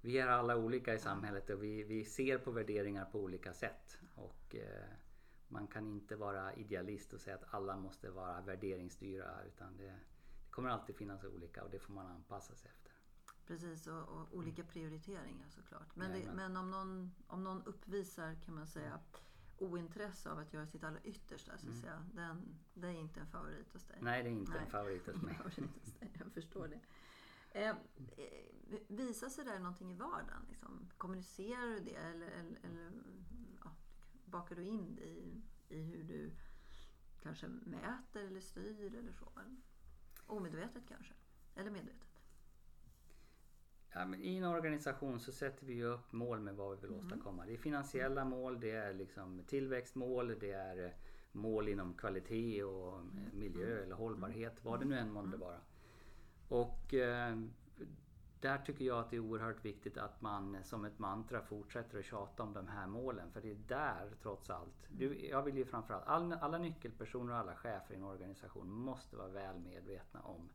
vi 0.00 0.18
är 0.18 0.26
alla 0.26 0.56
olika 0.56 0.94
i 0.94 0.98
samhället 0.98 1.50
och 1.50 1.62
vi, 1.62 1.82
vi 1.82 2.04
ser 2.04 2.38
på 2.38 2.50
värderingar 2.50 3.04
på 3.04 3.20
olika 3.20 3.52
sätt. 3.52 3.98
Och 4.14 4.54
eh, 4.54 4.84
man 5.48 5.66
kan 5.66 5.86
inte 5.86 6.16
vara 6.16 6.54
idealist 6.54 7.12
och 7.12 7.20
säga 7.20 7.36
att 7.36 7.54
alla 7.54 7.76
måste 7.76 8.10
vara 8.10 8.40
värderingsstyra 8.40 9.44
utan 9.46 9.76
det 9.76 9.94
kommer 10.58 10.70
alltid 10.70 10.96
finnas 10.96 11.24
olika 11.24 11.64
och 11.64 11.70
det 11.70 11.78
får 11.78 11.92
man 11.92 12.06
anpassa 12.06 12.54
sig 12.54 12.70
efter. 12.70 12.92
Precis, 13.46 13.86
och, 13.86 14.08
och 14.08 14.34
olika 14.34 14.64
prioriteringar 14.64 15.48
såklart. 15.48 15.96
Men, 15.96 16.12
det, 16.12 16.32
men 16.32 16.56
om, 16.56 16.70
någon, 16.70 17.14
om 17.26 17.44
någon 17.44 17.62
uppvisar 17.62 18.34
kan 18.34 18.54
man 18.54 18.66
säga 18.66 19.00
ointresse 19.58 20.30
av 20.30 20.38
att 20.38 20.52
göra 20.52 20.66
sitt 20.66 20.84
allra 20.84 21.00
yttersta 21.00 21.58
så 21.58 21.70
att 21.70 21.76
säga, 21.76 22.06
den, 22.14 22.58
det 22.74 22.86
är 22.86 22.92
inte 22.92 23.20
en 23.20 23.26
favorit 23.26 23.72
hos 23.72 23.84
dig. 23.84 23.98
Nej, 24.00 24.22
det 24.22 24.28
är 24.28 24.32
inte 24.32 24.52
Nej. 24.52 24.60
en 24.64 24.70
favorit 24.70 25.06
hos 25.06 25.22
mig. 25.22 25.38
Jag 26.18 26.32
förstår 26.32 26.68
det. 26.68 26.80
Eh, 27.50 27.76
visar 28.88 29.28
sig 29.28 29.44
där 29.44 29.58
någonting 29.58 29.90
i 29.90 29.94
vardagen? 29.94 30.46
Liksom? 30.48 30.88
Kommunicerar 30.96 31.66
du 31.66 31.80
det 31.80 31.94
eller, 31.94 32.26
eller, 32.26 32.58
eller 32.62 32.90
ja, 33.64 33.70
bakar 34.24 34.56
du 34.56 34.64
in 34.64 34.94
det 34.94 35.08
i, 35.08 35.42
i 35.68 35.82
hur 35.82 36.02
du 36.02 36.32
kanske 37.22 37.48
mäter 37.48 38.24
eller 38.24 38.40
styr 38.40 38.94
eller 38.94 39.12
så? 39.12 39.32
Omedvetet 40.28 40.82
kanske? 40.88 41.14
Eller 41.56 41.70
medvetet? 41.70 42.08
Ja, 43.92 44.04
men 44.04 44.22
I 44.22 44.36
en 44.36 44.44
organisation 44.44 45.20
så 45.20 45.32
sätter 45.32 45.66
vi 45.66 45.74
ju 45.74 45.84
upp 45.84 46.12
mål 46.12 46.40
med 46.40 46.56
vad 46.56 46.80
vi 46.80 46.86
vill 46.86 46.96
åstadkomma. 46.96 47.46
Det 47.46 47.52
är 47.52 47.58
finansiella 47.58 48.24
mål, 48.24 48.60
det 48.60 48.70
är 48.70 48.94
liksom 48.94 49.42
tillväxtmål, 49.46 50.38
det 50.40 50.52
är 50.52 50.94
mål 51.32 51.68
inom 51.68 51.94
kvalitet 51.94 52.64
och 52.64 52.98
eh, 52.98 53.02
miljö 53.32 53.82
eller 53.82 53.94
hållbarhet, 53.94 54.64
vad 54.64 54.80
det 54.80 54.86
nu 54.86 54.98
än 54.98 55.12
månde 55.12 55.36
vara. 55.36 55.60
Och 56.48 56.94
eh, 56.94 57.36
där 58.42 58.58
tycker 58.58 58.84
jag 58.84 58.98
att 58.98 59.10
det 59.10 59.16
är 59.16 59.20
oerhört 59.20 59.64
viktigt 59.64 59.98
att 59.98 60.20
man 60.20 60.64
som 60.64 60.84
ett 60.84 60.98
mantra 60.98 61.42
fortsätter 61.42 61.98
att 61.98 62.04
tjata 62.04 62.42
om 62.42 62.52
de 62.52 62.68
här 62.68 62.86
målen. 62.86 63.32
För 63.32 63.40
det 63.40 63.50
är 63.50 63.58
där 63.66 64.10
trots 64.22 64.50
allt. 64.50 64.86
Du, 64.88 65.26
jag 65.26 65.42
vill 65.42 65.56
ju 65.56 65.64
framförallt, 65.64 66.06
all, 66.06 66.32
alla 66.32 66.58
nyckelpersoner 66.58 67.32
och 67.32 67.38
alla 67.38 67.54
chefer 67.54 67.94
i 67.94 67.96
en 67.96 68.04
organisation 68.04 68.70
måste 68.70 69.16
vara 69.16 69.28
väl 69.28 69.58
medvetna 69.58 70.20
om 70.20 70.48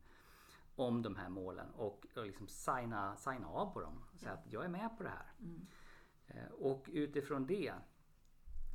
om 0.76 1.02
de 1.02 1.16
här 1.16 1.28
målen 1.28 1.70
och, 1.70 2.06
och 2.16 2.26
liksom 2.26 2.48
signa, 2.48 3.16
signa 3.16 3.48
av 3.48 3.72
på 3.72 3.80
dem. 3.80 4.04
Säga 4.16 4.32
att 4.32 4.52
jag 4.52 4.64
är 4.64 4.68
med 4.68 4.90
på 4.96 5.02
det 5.02 5.08
här. 5.08 5.32
Mm. 5.40 5.66
Eh, 6.26 6.52
Och 6.52 6.88
utifrån 6.92 7.46
det 7.46 7.72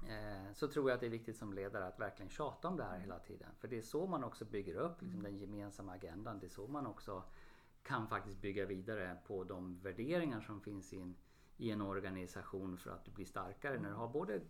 eh, 0.07 0.53
så 0.53 0.67
tror 0.67 0.89
jag 0.89 0.95
att 0.95 1.01
det 1.01 1.05
är 1.07 1.11
viktigt 1.11 1.37
som 1.37 1.53
ledare 1.53 1.87
att 1.87 1.99
verkligen 1.99 2.29
tjata 2.29 2.67
om 2.67 2.77
det 2.77 2.83
här 2.83 2.99
hela 2.99 3.19
tiden. 3.19 3.49
För 3.59 3.67
det 3.67 3.77
är 3.77 3.81
så 3.81 4.07
man 4.07 4.23
också 4.23 4.45
bygger 4.45 4.75
upp 4.75 5.01
liksom, 5.01 5.23
den 5.23 5.37
gemensamma 5.37 5.93
agendan. 5.93 6.39
Det 6.39 6.45
är 6.45 6.49
så 6.49 6.67
man 6.67 6.87
också 6.87 7.23
kan 7.83 8.07
faktiskt 8.07 8.41
bygga 8.41 8.65
vidare 8.65 9.17
på 9.27 9.43
de 9.43 9.79
värderingar 9.79 10.41
som 10.41 10.61
finns 10.61 10.93
i 10.93 10.99
en, 11.01 11.15
i 11.57 11.71
en 11.71 11.81
organisation 11.81 12.77
för 12.77 12.91
att 12.91 13.05
du 13.05 13.11
blir 13.11 13.25
starkare. 13.25 13.79
När 13.79 13.89
du 13.89 13.95
har 13.95 14.07
både 14.07 14.41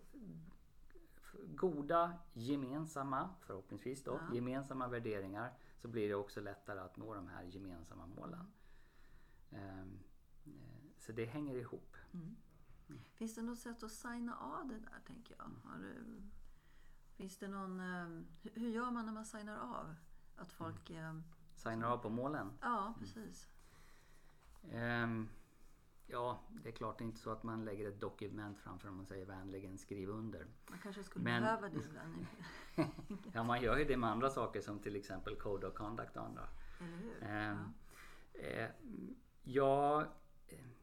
goda 1.56 2.14
gemensamma, 2.34 3.30
förhoppningsvis 3.42 4.04
då, 4.04 4.12
Ja. 4.30 4.36
gemensamma 4.36 4.88
värderingar 4.88 5.54
så 5.78 5.88
blir 5.88 6.08
det 6.10 6.16
också 6.16 6.42
lättare 6.42 6.80
att 6.80 6.98
nå 6.98 7.14
de 7.14 7.28
här 7.28 7.44
gemensamma 7.44 8.06
målen. 8.08 8.46
Ehm, 9.52 10.00
eh, 10.46 10.52
Så 10.98 11.12
det 11.12 11.26
hänger 11.26 11.56
ihop. 11.56 11.98
Mm. 12.14 12.36
Finns 13.14 13.36
det 13.36 13.42
något 13.42 13.60
sätt 13.60 13.84
att 13.84 13.92
signa 13.92 14.36
av 14.38 14.68
det 14.68 14.80
där 14.80 15.00
tänker 15.08 15.36
jag? 15.38 15.52
Har 15.72 15.80
du, 15.80 16.22
finns 17.16 17.38
det 17.38 17.48
någon, 17.48 17.80
eh, 17.80 18.24
hur- 18.54 18.70
gör 18.70 18.92
man 18.92 19.06
när 19.06 19.14
man 19.14 19.26
signar 19.26 19.58
av? 19.58 19.96
Att 20.36 20.52
folk... 20.52 20.90
eh, 20.90 21.14
Signar 21.60 21.88
av 21.88 21.98
på 21.98 22.10
målen. 22.10 22.52
Ja, 22.62 22.94
precis. 23.00 23.48
Ehm, 24.72 25.30
ja, 26.08 26.40
det 26.50 26.70
är 26.70 26.74
klart 26.74 26.98
det 26.98 27.04
är 27.04 27.06
inte 27.06 27.20
så 27.20 27.32
att 27.32 27.44
man 27.44 27.66
lägger 27.66 27.90
ett 27.90 28.00
dokument 28.02 28.60
framför 28.60 28.88
dem 28.88 29.00
och 29.00 29.08
säger 29.08 29.26
vänligen 29.26 29.78
skriv 29.78 30.10
under. 30.10 30.48
Man 30.70 30.80
kanske 30.84 31.04
skulle 31.04 31.24
Men- 31.26 31.44
behöva 31.44 31.70
det 31.70 31.80
ibland. 31.90 32.26
Ja, 33.34 33.44
man 33.44 33.62
gör 33.62 33.78
ju 33.78 33.86
det 33.86 33.98
med 33.98 34.10
andra 34.10 34.30
saker 34.30 34.62
som 34.62 34.80
till 34.80 34.96
exempel 34.96 35.36
Code 35.36 35.68
of 35.68 35.74
Conduct 35.74 36.18
och 36.18 36.24
andra. 36.26 36.48
Eller 36.80 36.98
hur? 36.98 37.24
Ehm, 37.24 37.74
Ja. 38.34 38.42
Eh, 38.42 38.70
ja, 39.44 40.06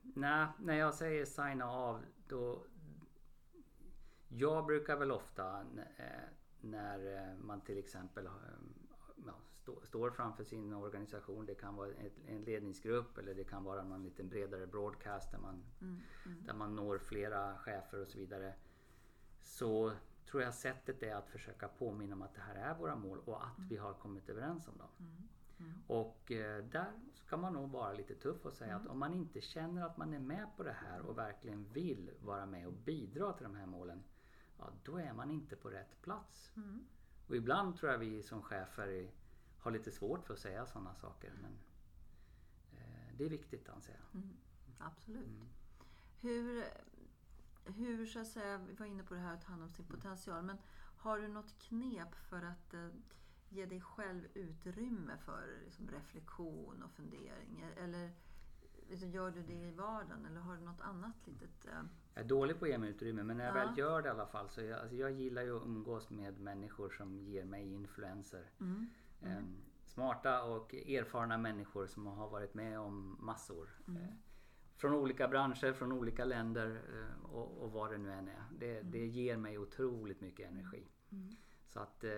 nej, 0.03 0.47
när 0.59 0.75
jag 0.75 0.95
säger 0.95 1.25
signa 1.25 1.71
av 1.71 2.05
då... 2.29 2.65
Jag 4.29 4.67
brukar 4.67 4.97
väl 4.97 5.13
ofta 5.13 5.61
eh, 5.97 6.05
när 6.61 7.29
eh, 7.31 7.35
man 7.39 7.61
till 7.61 7.79
exempel 7.79 8.29
stå, 9.67 9.81
står 9.85 10.11
framför 10.11 10.45
sin 10.45 10.73
organisation. 10.73 11.47
Det 11.47 11.55
kan 11.55 11.77
vara 11.77 11.89
ett, 11.89 12.13
en 12.27 12.43
ledningsgrupp 12.43 13.19
eller 13.19 13.35
det 13.35 13.45
kan 13.45 13.65
vara 13.65 13.85
någon 13.85 14.03
liten 14.03 14.29
bredare 14.29 14.67
broadcast 14.67 15.31
där 15.31 15.39
man, 15.39 15.65
Mm, 15.81 16.01
mm, 16.27 16.47
där 16.47 16.55
man 16.55 16.77
når 16.77 16.99
flera 16.99 17.59
chefer 17.59 18.01
och 18.01 18.09
så 18.09 18.19
vidare. 18.19 18.55
Så 19.43 19.93
tror 20.31 20.43
jag 20.43 20.55
sättet 20.55 21.03
är 21.03 21.15
att 21.15 21.29
försöka 21.29 21.69
påminna 21.69 22.15
om 22.15 22.23
att 22.23 22.35
det 22.35 22.41
här 22.41 22.55
är 22.55 22.75
våra 22.75 22.97
mål 22.97 23.19
och 23.25 23.47
att 23.47 23.59
vi 23.71 23.77
har 23.77 23.95
kommit 23.95 24.29
överens 24.29 24.69
om 24.69 24.79
dem. 24.79 24.89
mm, 24.99 25.29
mm. 25.59 25.83
Och 25.87 26.33
eh, 26.33 26.65
där 26.65 26.93
ska 27.15 27.37
man 27.37 27.53
nog 27.53 27.71
vara 27.71 27.93
lite 27.93 28.15
tuff 28.15 28.47
och 28.47 28.53
säga 28.53 28.77
att 28.77 28.87
om 28.87 28.99
man 28.99 29.15
inte 29.15 29.41
känner 29.41 29.83
att 29.83 29.97
man 29.97 30.15
är 30.15 30.19
med 30.19 30.47
på 30.57 30.63
det 30.63 30.77
här 30.87 31.01
och 31.01 31.19
verkligen 31.19 31.73
vill 31.73 32.11
vara 32.21 32.47
med 32.47 32.67
och 32.67 32.73
bidra 32.73 33.33
till 33.33 33.45
de 33.45 33.55
här 33.55 33.67
målen. 33.67 34.03
Ja, 34.59 34.73
då 34.85 34.99
är 34.99 35.13
man 35.13 35.31
inte 35.31 35.57
på 35.57 35.71
rätt 35.71 36.03
plats. 36.03 36.53
Mm. 36.57 36.87
Och 37.29 37.37
ibland 37.37 37.77
tror 37.77 37.93
jag 37.93 37.99
vi 37.99 38.23
som 38.23 38.43
chefer 38.43 39.11
har 39.67 39.73
lite 39.73 39.91
svårt 39.91 40.25
för 40.25 40.35
att 40.35 40.41
säga 40.41 40.67
sådana 40.67 40.95
saker. 40.95 41.33
Men 41.43 41.59
det 43.19 43.25
är 43.25 43.31
viktigt 43.31 43.69
anser 43.69 43.93
jag. 43.93 44.23
Mm. 44.23 44.37
Absolut. 44.79 45.27
Mm. 45.27 45.49
Hur, 46.21 46.65
hur 47.65 48.07
så 48.07 48.21
att 48.21 48.27
säga, 48.27 48.59
vi 48.59 48.75
var 48.75 48.87
inne 48.87 49.03
på 49.03 49.15
det 49.15 49.21
här 49.21 49.35
att 49.35 49.43
ta 49.43 49.51
hand 49.51 49.63
om 49.63 49.71
sin 49.71 49.87
potential, 49.87 50.43
men 50.43 50.57
har 50.97 51.19
du 51.19 51.29
något 51.29 51.59
knep 51.59 52.15
för 52.15 52.43
att 52.43 52.75
eh, 52.75 52.89
ge 53.49 53.67
dig 53.67 53.81
själv 53.81 54.29
utrymme 54.35 55.17
för 55.19 55.59
liksom, 55.65 55.91
reflektion 55.91 56.83
och 56.83 56.91
fundering? 56.91 57.65
Eller 57.77 58.11
liksom, 58.89 59.11
gör 59.11 59.31
du 59.31 59.43
det 59.43 59.69
i 59.69 59.71
vardagen 59.71 60.27
eller 60.27 60.41
har 60.41 60.57
du 60.57 60.63
något 60.63 60.81
annat 60.81 61.27
litet? 61.27 61.67
Eh... 61.67 61.83
Jag 62.15 62.25
är 62.25 62.29
dålig 62.29 62.59
på 62.59 62.65
att 62.65 62.71
ge 62.71 62.79
mig 62.79 62.91
utrymme 62.91 63.23
men 63.23 63.37
när 63.37 63.45
jag 63.45 63.57
ja. 63.57 63.67
väl 63.67 63.79
gör 63.79 64.03
det 64.03 64.09
i 64.09 64.11
alla 64.11 64.27
fall 64.27 64.49
så 64.49 64.61
jag, 64.63 64.81
alltså 64.81 64.97
jag 64.97 65.11
gillar 65.11 65.43
ju 65.43 65.57
att 65.57 65.63
umgås 65.63 66.11
med 66.11 66.41
människor 66.41 66.91
som 66.91 67.19
ger 67.19 67.45
mig 67.45 67.73
influenser. 67.73 68.51
Mm. 68.61 68.91
Mm. 69.23 69.33
Eh, 69.33 69.45
smarta 69.85 70.43
och 70.43 70.75
erfarna 70.75 71.39
människor 71.39 71.87
som 71.87 72.07
har 72.07 72.29
varit 72.29 72.55
med 72.55 72.81
om 72.81 73.17
massor. 73.21 73.69
Mm. 73.89 74.03
Eh, 74.03 74.09
från 74.77 74.95
olika 74.95 75.29
branscher, 75.29 75.73
från 75.73 75.93
olika 75.93 76.25
länder 76.25 76.83
eh, 76.95 77.31
och, 77.31 77.63
och 77.63 77.73
vad 77.73 77.91
det 77.91 77.99
nu 77.99 78.13
än 78.13 78.29
är. 78.29 78.45
Det, 78.59 78.79
mm. 78.79 78.91
det 78.91 79.07
ger 79.07 79.37
mig 79.37 79.59
otroligt 79.59 80.21
mycket 80.21 80.51
energi. 80.51 80.89
Mm. 81.13 81.29
Så 81.67 81.81
att 81.81 82.05
eh, 82.05 82.11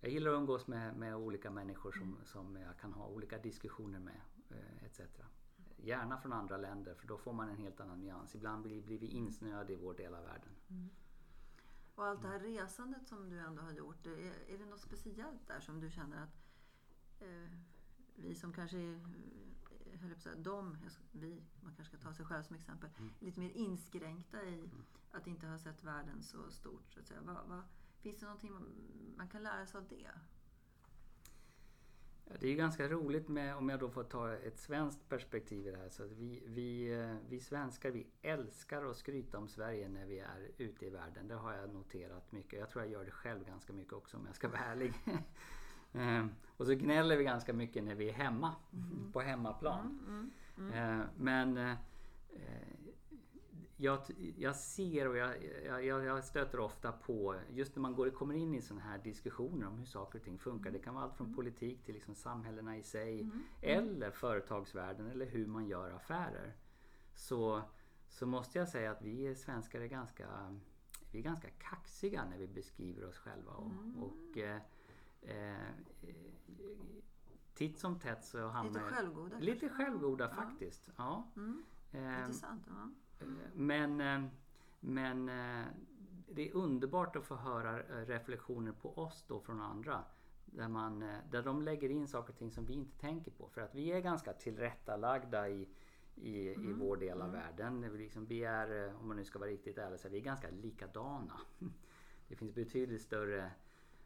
jag 0.00 0.10
gillar 0.12 0.30
att 0.30 0.38
umgås 0.38 0.66
med, 0.66 0.96
med 0.96 1.16
olika 1.16 1.50
människor 1.50 1.92
som, 1.92 2.02
mm. 2.02 2.24
som 2.24 2.56
jag 2.56 2.78
kan 2.78 2.92
ha 2.92 3.06
olika 3.06 3.38
diskussioner 3.38 3.98
med 3.98 4.20
eh, 4.50 4.84
etc. 4.84 5.00
Gärna 5.76 6.18
från 6.18 6.32
andra 6.32 6.56
länder 6.56 6.94
för 6.94 7.06
då 7.06 7.18
får 7.18 7.32
man 7.32 7.48
en 7.48 7.56
helt 7.56 7.80
annan 7.80 8.00
nyans. 8.00 8.34
Ibland 8.34 8.62
blir, 8.62 8.82
blir 8.82 8.98
vi 8.98 9.06
insnöade 9.06 9.72
i 9.72 9.76
vår 9.76 9.94
del 9.94 10.14
av 10.14 10.24
världen. 10.24 10.52
Och 11.94 12.04
allt 12.06 12.22
det 12.22 12.28
här 12.28 12.40
resandet 12.40 13.08
som 13.08 13.30
du 13.30 13.38
ändå 13.40 13.62
har 13.62 13.72
gjort, 13.72 14.06
är, 14.06 14.52
är 14.54 14.58
det 14.58 14.64
något 14.64 14.80
speciellt 14.80 15.46
där 15.46 15.60
som 15.60 15.80
du 15.80 15.90
känner 15.90 16.22
att 16.22 16.42
eh, 17.20 17.58
vi 18.14 18.34
som 18.34 18.52
kanske 18.52 18.78
är 18.78 19.00
höll 20.04 20.14
på 20.14 20.20
säga, 20.20 20.34
de, 20.36 20.76
vi, 21.12 21.42
man 21.60 21.74
kanske 21.74 21.96
ska 21.96 22.08
ta 22.08 22.14
sig 22.14 22.26
själv 22.26 22.42
som 22.42 22.56
exempel, 22.56 22.90
mm. 22.98 23.10
lite 23.20 23.40
mer 23.40 23.50
inskränkta 23.50 24.42
i 24.42 24.58
mm. 24.58 24.84
att 25.10 25.26
inte 25.26 25.46
ha 25.46 25.58
sett 25.58 25.84
världen 25.84 26.22
så 26.22 26.50
stort. 26.50 26.92
Så 26.92 27.00
att 27.00 27.06
säga. 27.06 27.20
Va, 27.20 27.44
va, 27.48 27.62
finns 28.00 28.18
det 28.18 28.26
någonting 28.26 28.52
man, 28.52 28.66
man, 29.16 29.28
kan 29.28 29.42
lära 29.42 29.66
sig 29.66 29.78
av 29.78 29.88
det? 29.88 30.10
Det 32.40 32.48
är 32.48 32.54
ganska 32.54 32.88
roligt 32.88 33.28
med, 33.28 33.56
om 33.56 33.68
jag 33.68 33.80
då 33.80 33.90
får 33.90 34.04
ta 34.04 34.32
ett 34.32 34.58
svenskt 34.58 35.08
perspektiv 35.08 35.66
i 35.66 35.70
det 35.70 35.76
här. 35.76 35.88
Så 35.88 36.04
vi, 36.06 36.42
vi, 36.46 37.00
eh, 37.00 37.16
vi 37.28 37.40
svenskar 37.40 37.90
vi 37.90 38.06
älskar 38.22 38.84
att 38.84 38.96
skryta 38.96 39.38
om 39.38 39.48
Sverige 39.48 39.88
när 39.88 40.06
vi 40.06 40.18
är 40.18 40.50
ute 40.58 40.86
i 40.86 40.90
världen. 40.90 41.28
Det 41.28 41.34
har 41.34 41.52
jag 41.52 41.74
noterat 41.74 42.32
mycket. 42.32 42.58
Jag 42.58 42.70
tror 42.70 42.84
jag 42.84 42.92
gör 42.92 43.04
det 43.04 43.10
själv 43.10 43.46
ganska 43.46 43.72
mycket 43.72 43.92
också 43.92 44.16
om 44.16 44.26
jag 44.26 44.34
ska 44.34 44.48
vara 44.48 44.60
ärlig. 44.60 44.92
Eh, 45.96 46.26
och 46.56 46.66
så 46.66 46.74
gnäller 46.74 47.16
vi 47.16 47.24
ganska 47.24 47.52
mycket 47.52 47.84
när 47.84 47.94
vi 47.94 48.08
är 48.08 48.12
hemma, 48.12 48.54
mm. 48.72 49.12
på 49.12 49.20
hemmaplan. 49.20 49.98
Mm, 50.06 50.30
mm, 50.58 50.72
mm. 50.72 51.00
eh, 51.00 51.06
men 51.16 51.56
eh, 51.56 51.76
jag, 53.84 54.00
jag, 54.36 54.56
ser 54.56 55.08
och 55.08 55.16
jag, 55.16 55.34
jag, 55.84 56.04
jag, 56.04 56.24
stöter 56.24 56.60
ofta 56.60 56.92
på, 56.92 57.36
just 57.50 57.76
när 57.76 57.82
man 57.82 57.94
går, 57.94 58.10
kommer 58.10 58.34
in 58.34 58.54
i 58.54 58.62
sådana 58.62 58.84
här 58.84 58.98
diskussioner 58.98 59.66
om 59.66 59.78
hur 59.78 59.86
saker 59.86 60.18
och 60.18 60.24
ting 60.24 60.38
funkar. 60.38 60.70
Det 60.70 60.78
kan 60.78 60.94
vara 60.94 61.04
allt 61.04 61.16
från 61.16 61.26
mm. 61.26 61.36
politik 61.36 61.84
till 61.84 61.94
liksom 61.94 62.14
samhällena 62.14 62.76
i 62.76 62.82
sig. 62.82 63.20
Mm. 63.20 63.42
Eller 63.60 64.10
företagsvärlden 64.10 65.10
eller 65.10 65.26
hur 65.26 65.46
man 65.46 65.66
gör 65.66 65.90
affärer. 65.90 66.56
Så, 67.14 67.62
så 68.08 68.26
måste 68.26 68.58
jag 68.58 68.68
säga 68.68 68.90
att 68.90 69.02
vi 69.02 69.34
svenskar 69.34 69.80
är 69.80 69.86
ganska, 69.86 70.58
vi 71.12 71.18
är 71.18 71.22
ganska 71.22 71.50
kaxiga 71.50 72.24
när 72.24 72.38
vi 72.38 72.46
beskriver 72.46 73.08
oss 73.08 73.16
själva. 73.16 73.52
Och, 73.52 73.72
och 73.98 74.38
eh, 74.38 74.60
eh, 75.22 75.68
titt 77.54 77.78
som 77.78 77.98
tätt 77.98 78.24
så 78.24 78.48
hamnar 78.48 78.80
Lite 78.80 78.94
självgoda? 78.94 79.38
Lite 79.38 79.60
kanske? 79.60 79.84
självgoda 79.84 80.28
faktiskt. 80.28 80.90
Ja. 80.96 81.28
Mm. 81.36 81.64
Eh, 81.92 82.20
Intressant. 82.20 82.62
Ja. 82.66 82.90
Mm. 83.20 83.38
Men, 83.54 84.00
eh, 84.00 84.30
men 84.80 85.28
eh, 85.28 85.66
det 86.28 86.48
är 86.48 86.56
underbart 86.56 87.16
att 87.16 87.24
få 87.24 87.34
höra 87.34 87.80
eh, 87.80 88.06
reflektioner 88.06 88.72
på 88.72 88.98
oss 88.98 89.24
då 89.28 89.40
från 89.40 89.60
andra. 89.60 90.04
Där, 90.44 90.68
man, 90.68 90.98
där 91.30 91.42
de 91.42 91.62
lägger 91.62 91.88
in 91.88 92.08
saker 92.08 92.32
och 92.32 92.38
ting 92.38 92.50
som 92.50 92.66
vi 92.66 92.72
inte 92.72 92.98
tänker 92.98 93.30
på. 93.30 93.48
För 93.48 93.60
att 93.60 93.74
vi 93.74 93.92
är 93.92 94.00
ganska 94.00 94.32
tillrättalagda 94.32 95.48
i, 95.48 95.68
i, 96.14 96.54
mm. 96.54 96.70
i 96.70 96.72
vår 96.72 96.96
del 96.96 97.22
av 97.22 97.28
mm. 97.28 97.40
världen. 97.40 97.92
Vi, 97.92 97.98
liksom, 97.98 98.26
vi 98.26 98.44
är, 98.44 98.94
om 99.00 99.08
man 99.08 99.16
nu 99.16 99.24
ska 99.24 99.38
vara 99.38 99.50
riktigt 99.50 99.78
ärlig, 99.78 100.00
så 100.00 100.08
är 100.08 100.12
vi 100.12 100.20
ganska 100.20 100.50
likadana. 100.50 101.40
Det 102.28 102.36
finns 102.36 102.54
betydligt 102.54 103.02
större 103.02 103.50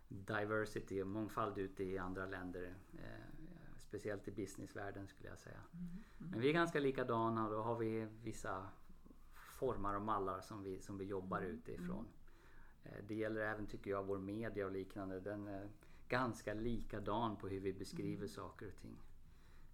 diversity 0.08 1.02
och 1.02 1.06
mångfald 1.06 1.58
ute 1.58 1.84
i 1.84 1.98
andra 1.98 2.26
länder. 2.26 2.74
Eh, 2.92 3.38
speciellt 3.76 4.28
i 4.28 4.30
businessvärlden 4.30 5.06
skulle 5.06 5.28
jag 5.28 5.38
säga. 5.38 5.60
Mm. 5.72 5.86
Mm. 5.86 6.30
Men 6.30 6.40
vi 6.40 6.48
är 6.48 6.52
ganska 6.52 6.80
likadana 6.80 7.44
och 7.44 7.50
då 7.50 7.62
har 7.62 7.76
vi 7.76 8.08
vissa 8.22 8.66
formar 9.58 9.94
och 9.94 10.02
mallar 10.02 10.40
som 10.40 10.62
vi, 10.62 10.80
som 10.80 10.98
vi 10.98 11.04
jobbar 11.04 11.38
mm. 11.38 11.50
utifrån. 11.50 12.06
Eh, 12.84 13.04
det 13.08 13.14
gäller 13.14 13.40
även 13.40 13.66
tycker 13.66 13.90
jag 13.90 14.04
vår 14.04 14.18
media 14.18 14.66
och 14.66 14.72
liknande. 14.72 15.20
Den 15.20 15.48
är 15.48 15.68
ganska 16.08 16.54
likadan 16.54 17.36
på 17.36 17.48
hur 17.48 17.60
vi 17.60 17.72
beskriver 17.72 18.16
mm. 18.16 18.28
saker 18.28 18.68
och 18.68 18.76
ting. 18.76 18.96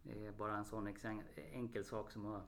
Det 0.03 0.27
är 0.27 0.33
bara 0.33 0.57
en 0.57 0.65
sån 0.65 0.97
enkel 1.53 1.85
sak 1.85 2.11
som 2.11 2.27
att 2.27 2.43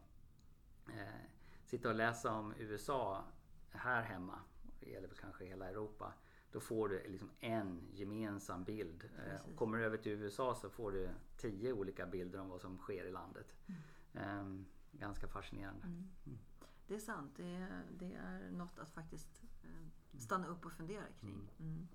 eh, 0.89 1.21
sitta 1.65 1.89
och 1.89 1.95
läsa 1.95 2.33
om 2.33 2.55
USA 2.59 3.25
här 3.71 4.03
hemma. 4.03 4.39
Det 4.81 4.91
gäller 4.91 5.09
väl 5.09 5.17
kanske 5.17 5.45
hela 5.45 5.69
Europa 5.69 6.13
då 6.57 6.61
får 6.61 6.89
du 6.89 7.03
liksom 7.09 7.31
en 7.41 7.89
gemensam 7.93 8.65
bild. 8.65 9.05
Eh, 9.05 9.39
Precis. 9.39 9.57
Kommer 9.57 9.79
du 9.79 9.85
över 9.85 9.97
till 9.97 10.13
USA 10.13 10.55
så 10.55 10.71
får 10.71 10.93
du 10.93 11.09
tio 11.37 11.73
olika 11.73 12.07
bilder 12.07 12.41
om 12.41 12.49
vad 12.49 12.61
som 12.61 12.79
sker 12.79 13.05
i 13.05 13.11
landet. 13.11 13.55
Mm. 13.67 13.81
Ehm, 14.15 14.67
ganska 14.93 15.29
fascinerande. 15.29 15.87
Mm. 15.87 16.39
Mm. 16.87 16.89
Det 16.89 16.95
är 16.95 16.99
sant. 16.99 17.33
Det 17.37 17.55
är, 17.55 17.83
det 17.99 18.15
är 18.15 18.51
något 18.51 18.79
att 18.79 18.91
faktiskt 18.91 19.43
eh, 19.63 20.19
stanna 20.19 20.47
upp 20.47 20.67
och 20.67 20.73
fundera 20.73 21.05
kring. 21.21 21.31
Mm. 21.31 21.49
Mm. 21.59 21.89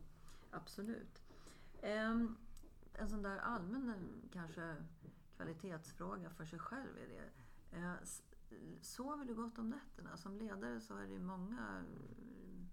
Absolut. 0.52 1.24
Ehm, 1.82 2.38
en 2.94 3.10
sån 3.10 3.22
där 3.22 3.38
allmän 3.38 3.94
kanske 4.32 4.76
kvalitetsfråga 5.36 6.30
för 6.30 6.46
sig 6.46 6.60
själv 6.60 6.98
är 6.98 7.08
det. 7.08 7.30
Eh, 7.78 7.94
sover 8.82 9.26
du 9.26 9.36
gott 9.36 9.58
om 9.58 9.70
nätterna? 9.70 10.18
Som 10.18 10.38
ledare 10.38 10.82
så 10.82 10.98
är 10.98 11.08
det 11.08 11.20
många 11.20 11.84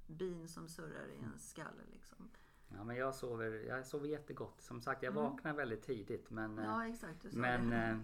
bin 0.07 0.49
som 0.49 0.69
surrar 0.69 1.09
i 1.09 1.19
en 1.19 1.39
skalle. 1.39 1.83
Liksom. 1.93 2.31
Ja, 2.69 2.85
men 2.85 2.97
jag 2.97 3.15
sover, 3.15 3.51
jag 3.51 3.87
sover 3.87 4.09
jättegott. 4.09 4.61
Som 4.61 4.81
sagt, 4.81 5.03
jag 5.03 5.13
mm. 5.13 5.25
vaknar 5.25 5.55
väldigt 5.55 5.83
tidigt. 5.83 6.31
Men, 6.31 6.57
ja, 6.59 6.87
exakt, 6.87 7.33
men, 7.33 7.73
eh, 7.73 7.99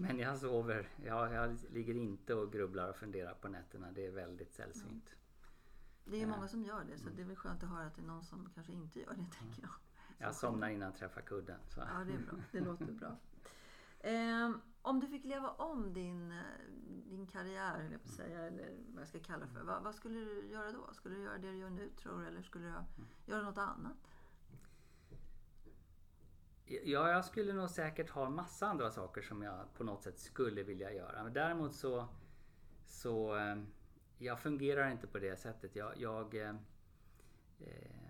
men 0.00 0.18
jag 0.18 0.38
sover. 0.38 0.88
Jag, 1.04 1.32
jag 1.32 1.58
ligger 1.70 1.94
inte 1.94 2.34
och 2.34 2.52
grubblar 2.52 2.88
och 2.88 2.96
funderar 2.96 3.34
på 3.34 3.48
nätterna. 3.48 3.92
Det 3.92 4.06
är 4.06 4.10
väldigt 4.10 4.52
sällsynt. 4.52 5.08
Mm. 5.08 5.20
Det 6.04 6.16
är 6.16 6.20
ju 6.20 6.26
många 6.26 6.48
som 6.48 6.64
gör 6.64 6.84
det 6.84 6.98
så 6.98 7.04
mm. 7.04 7.16
det 7.16 7.22
är 7.22 7.26
väl 7.26 7.36
skönt 7.36 7.62
att 7.62 7.68
höra 7.68 7.86
att 7.86 7.96
det 7.96 8.02
är 8.02 8.06
någon 8.06 8.24
som 8.24 8.50
kanske 8.54 8.72
inte 8.72 9.00
gör 9.00 9.14
det 9.14 9.38
tänker 9.38 9.62
jag. 9.62 9.70
Jag 10.18 10.34
somnar 10.34 10.68
innan 10.68 10.86
jag 10.86 10.96
träffar 10.96 11.20
kudden. 11.20 11.60
Så. 11.68 11.80
Ja, 11.80 12.04
det 12.04 12.12
är 12.12 12.18
bra. 12.18 12.34
Det 12.52 12.60
låter 12.60 12.92
bra. 12.92 13.16
Eh, 14.00 14.50
om 14.82 15.00
du 15.00 15.06
fick 15.06 15.24
leva 15.24 15.50
om 15.50 15.92
din, 15.92 16.32
eh, 16.32 16.44
din 17.04 17.26
karriär, 17.26 17.88
jag 17.92 18.02
på 18.02 18.08
säga, 18.08 18.40
eller 18.40 18.76
vad 18.88 19.00
jag 19.00 19.08
ska 19.08 19.18
kalla 19.20 19.44
det 19.44 19.50
för. 19.50 19.62
Vad, 19.62 19.82
vad, 19.82 19.94
skulle 19.94 20.18
du 20.18 20.48
göra 20.48 20.72
då? 20.72 20.92
Skulle 20.92 21.14
du 21.14 21.22
göra 21.22 21.38
det 21.38 21.50
du 21.50 21.56
gör 21.56 21.70
nu 21.70 21.88
tror 21.88 22.20
du? 22.20 22.26
Eller 22.26 22.42
skulle 22.42 22.64
du 22.64 22.72
göra 23.32 23.42
något 23.42 23.58
annat? 23.58 23.96
Ja, 26.70 27.10
jag 27.10 27.24
skulle 27.24 27.52
nog 27.52 27.70
säkert 27.70 28.10
ha 28.10 28.30
massa 28.30 28.66
andra 28.66 28.90
saker 28.90 29.22
som 29.22 29.42
jag 29.42 29.74
på 29.74 29.84
något 29.84 30.02
sätt 30.02 30.18
skulle 30.18 30.62
vilja 30.62 30.92
göra. 30.92 31.22
Men 31.22 31.32
däremot 31.32 31.74
så, 31.74 32.08
så 32.86 33.36
eh, 33.36 33.56
jag 34.18 34.40
fungerar 34.40 34.90
inte 34.90 35.06
på 35.06 35.18
det 35.18 35.36
sättet. 35.36 35.76
Jag, 35.76 35.92
jag 35.96 36.34
eh, 36.34 36.54
eh 37.60 38.00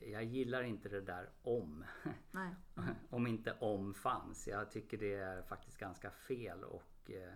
jag 0.00 0.24
gillar 0.24 0.62
inte 0.62 0.88
det 0.88 1.00
där 1.00 1.30
om. 1.42 1.84
Nej. 2.30 2.54
om 3.10 3.26
inte 3.26 3.56
om 3.60 3.94
fanns. 3.94 4.48
Jag 4.48 4.70
tycker 4.70 4.98
det 4.98 5.14
är 5.14 5.42
faktiskt 5.42 5.78
ganska 5.78 6.10
fel 6.10 6.64
att 6.64 7.10
eh, 7.10 7.32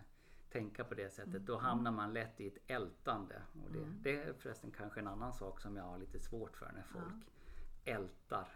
tänka 0.50 0.84
på 0.84 0.94
det 0.94 1.10
sättet. 1.10 1.34
Mm. 1.34 1.44
Då 1.44 1.58
hamnar 1.58 1.90
man 1.90 2.12
lätt 2.12 2.40
i 2.40 2.46
ett 2.46 2.58
ältande. 2.66 3.42
Och 3.64 3.72
det, 3.72 3.78
mm. 3.78 3.98
det, 4.02 4.22
är 4.22 4.32
förresten 4.32 4.70
kanske 4.70 5.00
en 5.00 5.06
annan 5.06 5.32
sak 5.32 5.60
som 5.60 5.76
jag 5.76 5.84
har 5.84 5.98
lite 5.98 6.18
svårt 6.18 6.56
för 6.56 6.72
när 6.72 6.82
folk 6.82 7.32
ja. 7.84 7.92
ältar 7.92 8.48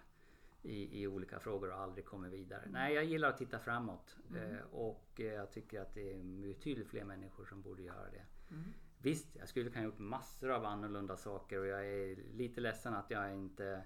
i, 0.64 1.02
i 1.02 1.06
olika 1.06 1.38
frågor 1.40 1.70
och 1.70 1.80
aldrig 1.80 2.04
kommer 2.04 2.28
vidare. 2.28 2.60
Mm. 2.60 2.72
Nej, 2.72 2.94
jag 2.94 3.04
gillar 3.04 3.28
att 3.28 3.38
titta 3.38 3.58
framåt. 3.58 4.16
Mm. 4.30 4.54
Eh, 4.54 4.60
och 4.72 5.20
eh, 5.20 5.26
jag 5.26 5.52
tycker 5.52 5.80
att 5.80 5.94
det 5.94 6.12
är 6.12 6.22
betydligt 6.22 6.88
fler 6.88 7.04
människor 7.04 7.44
som 7.44 7.62
borde 7.62 7.82
göra 7.82 8.10
det. 8.10 8.24
Mm. 8.50 8.64
Visst, 8.98 9.36
jag 9.36 9.48
skulle 9.48 9.70
kunna 9.70 9.80
ha 9.80 9.84
gjort 9.84 9.98
massor 9.98 10.50
av 10.50 10.64
annorlunda 10.64 11.16
saker 11.16 11.58
och 11.58 11.66
jag 11.66 11.86
är 11.86 12.16
lite 12.32 12.60
ledsen 12.60 12.94
att 12.94 13.10
jag 13.10 13.34
inte 13.34 13.84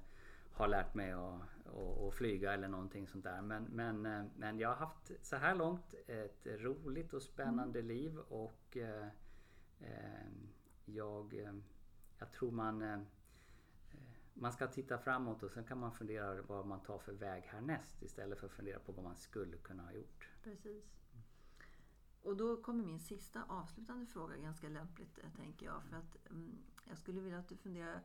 har 0.52 0.68
lärt 0.68 0.94
mig 0.94 1.12
att, 1.12 1.42
att, 1.66 2.00
att, 2.00 2.14
flyga 2.14 2.52
eller 2.52 2.68
någonting 2.68 3.06
sånt 3.06 3.24
där. 3.24 3.42
Men, 3.42 3.64
men, 3.64 4.06
eh, 4.06 4.24
men 4.36 4.58
jag 4.58 4.68
har 4.68 4.76
haft 4.76 5.12
så 5.22 5.36
här 5.36 5.54
långt 5.54 5.94
ett 6.06 6.46
roligt 6.46 7.12
och 7.12 7.22
spännande 7.22 7.78
mm. 7.78 7.88
liv 7.88 8.18
och 8.18 8.76
eh, 8.76 9.06
jag, 10.84 11.48
jag 12.18 12.30
tror 12.30 12.50
man 12.50 13.06
man 14.40 14.52
ska 14.52 14.66
titta 14.66 14.98
framåt 14.98 15.42
och 15.42 15.50
sen 15.50 15.64
kan 15.64 15.78
man 15.78 15.92
fundera 15.92 16.42
vad 16.42 16.66
man 16.66 16.80
tar 16.80 16.98
för 16.98 17.12
väg 17.12 17.42
härnäst 17.42 18.02
istället 18.02 18.38
för 18.38 18.46
att 18.46 18.52
fundera 18.52 18.78
på 18.78 18.92
vad 18.92 19.04
man 19.04 19.16
skulle 19.16 19.56
kunna 19.56 19.82
ha 19.82 19.92
gjort. 19.92 20.28
Precis. 20.42 20.84
och 22.22 22.36
då 22.36 22.62
kommer 22.62 22.84
min 22.84 23.00
sista 23.00 23.42
avslutande 23.48 24.06
fråga 24.06 24.36
ganska 24.36 24.68
lämpligt, 24.68 25.18
eh, 25.18 25.30
tänker 25.36 25.66
jag. 25.66 25.82
För 25.84 25.96
att 25.96 26.30
mm, 26.30 26.58
jag 26.84 26.98
skulle 26.98 27.20
vilja 27.20 27.38
att 27.38 27.48
du 27.48 27.56
funderar 27.56 28.02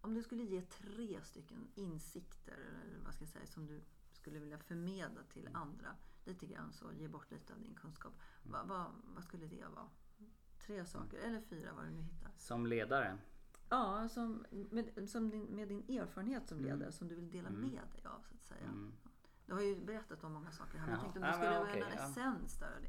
om 0.00 0.14
du 0.14 0.22
skulle 0.22 0.42
ge 0.42 0.62
tre 0.62 1.22
stycken 1.22 1.68
insikter, 1.74 2.52
eller 2.52 3.04
vad 3.04 3.14
ska 3.14 3.24
jag 3.24 3.28
säga, 3.28 3.46
som 3.46 3.66
du 3.66 3.80
skulle 4.12 4.38
vilja 4.38 4.58
förmedla 4.58 5.22
till 5.22 5.48
andra, 5.52 5.96
lite 6.24 6.46
grann 6.46 6.72
så, 6.72 6.92
ge 6.92 7.08
bort 7.08 7.30
lite 7.30 7.52
av 7.52 7.60
din 7.60 7.74
kunskap. 7.74 8.12
Va, 8.42 8.64
va, 8.64 8.86
vad 9.14 9.24
skulle 9.24 9.46
det 9.46 9.64
vara? 9.74 9.88
Tre 10.66 10.84
saker, 10.84 11.18
eller 11.18 11.40
fyra, 11.40 11.72
vad 11.76 11.84
du 11.84 11.90
nu 11.90 12.02
hittar. 12.02 12.30
Som 12.36 12.66
ledare? 12.66 13.18
Ja, 13.68 14.08
som, 14.08 14.44
med, 14.50 15.08
som 15.08 15.30
din, 15.30 15.44
med 15.44 15.68
din 15.68 15.98
erfarenhet 16.00 16.48
som 16.48 16.60
ledare, 16.60 16.92
som 16.92 17.08
du 17.08 17.14
vill 17.14 17.30
dela 17.30 17.50
med 17.50 17.70
dig 17.70 18.04
av, 18.04 18.20
så 18.28 18.34
att 18.34 18.44
säga. 18.44 18.90
Du 19.46 19.52
har 19.54 19.60
ju 19.60 19.84
berättat 19.84 20.24
om 20.24 20.32
många 20.32 20.50
saker 20.52 20.78
här, 20.78 20.86
men 20.86 20.94
jag 20.94 21.02
tänkte 21.02 21.18
om 21.18 21.22
du 21.22 21.28
Ja, 21.28 21.34
skulle 21.34 21.50
vara 21.50 21.62
okej, 21.62 21.80
en 21.80 21.96
ja. 21.98 22.04
essens 22.04 22.58
där 22.58 22.80
det. 22.80 22.88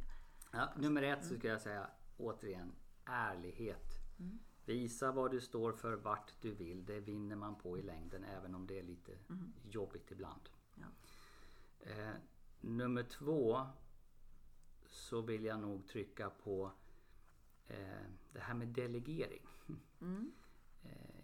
Ja, 0.51 0.73
nummer 0.77 1.01
ett 1.01 1.25
så 1.25 1.35
ska 1.35 1.47
jag 1.47 1.61
säga 1.61 1.89
återigen 2.17 2.71
ärlighet. 3.05 3.91
Visa 4.65 5.11
vad 5.11 5.31
du 5.31 5.41
står 5.41 5.71
för, 5.71 5.93
vart 5.95 6.41
du 6.41 6.51
vill. 6.51 6.85
Det 6.85 6.99
vinner 6.99 7.35
man 7.35 7.55
på 7.55 7.77
i 7.77 7.81
längden 7.81 8.23
även 8.23 8.55
om 8.55 8.67
det 8.67 8.79
är 8.79 8.83
lite 8.83 9.11
jobbigt 9.63 10.11
ibland. 10.11 10.49
Ja. 10.75 10.85
Eh, 11.79 12.13
nummer 12.61 13.03
två 13.03 13.61
så 14.85 15.21
vill 15.21 15.45
jag 15.45 15.59
nog 15.59 15.87
trycka 15.87 16.29
på 16.29 16.71
eh, 17.67 17.77
det 18.33 18.39
här 18.39 18.53
med 18.53 18.67
delegering. 18.67 19.47
Eh, 20.01 20.07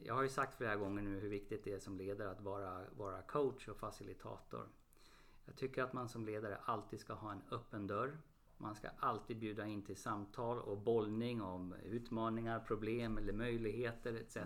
jag 0.05 0.13
har 0.13 0.23
ju 0.23 0.29
sagt 0.29 0.55
flera 0.55 0.75
gånger 0.75 1.01
nu 1.01 1.19
hur 1.19 1.29
viktigt 1.29 1.63
det 1.63 1.73
är 1.73 1.79
som 1.79 1.97
ledare 1.97 2.31
att 2.31 2.41
vara, 2.41 2.85
vara 2.97 3.21
coach 3.21 3.67
och 3.67 3.77
facilitator. 3.77 4.67
Jag 5.45 5.55
tycker 5.55 5.83
att 5.83 5.93
man 5.93 6.09
som 6.09 6.25
ledare 6.25 6.57
alltid 6.65 6.99
ska 6.99 7.13
ha 7.13 7.31
en 7.31 7.41
öppen 7.51 7.87
dörr. 7.87 8.17
Man 8.57 8.75
ska 8.75 8.89
alltid 8.99 9.39
bjuda 9.39 9.65
in 9.65 9.81
till 9.81 9.97
samtal 9.97 10.59
och 10.59 10.77
bollning 10.77 11.41
om 11.41 11.73
utmaningar, 11.73 12.59
problem 12.59 13.17
eller 13.17 13.33
möjligheter 13.33 14.13
etc. 14.13 14.37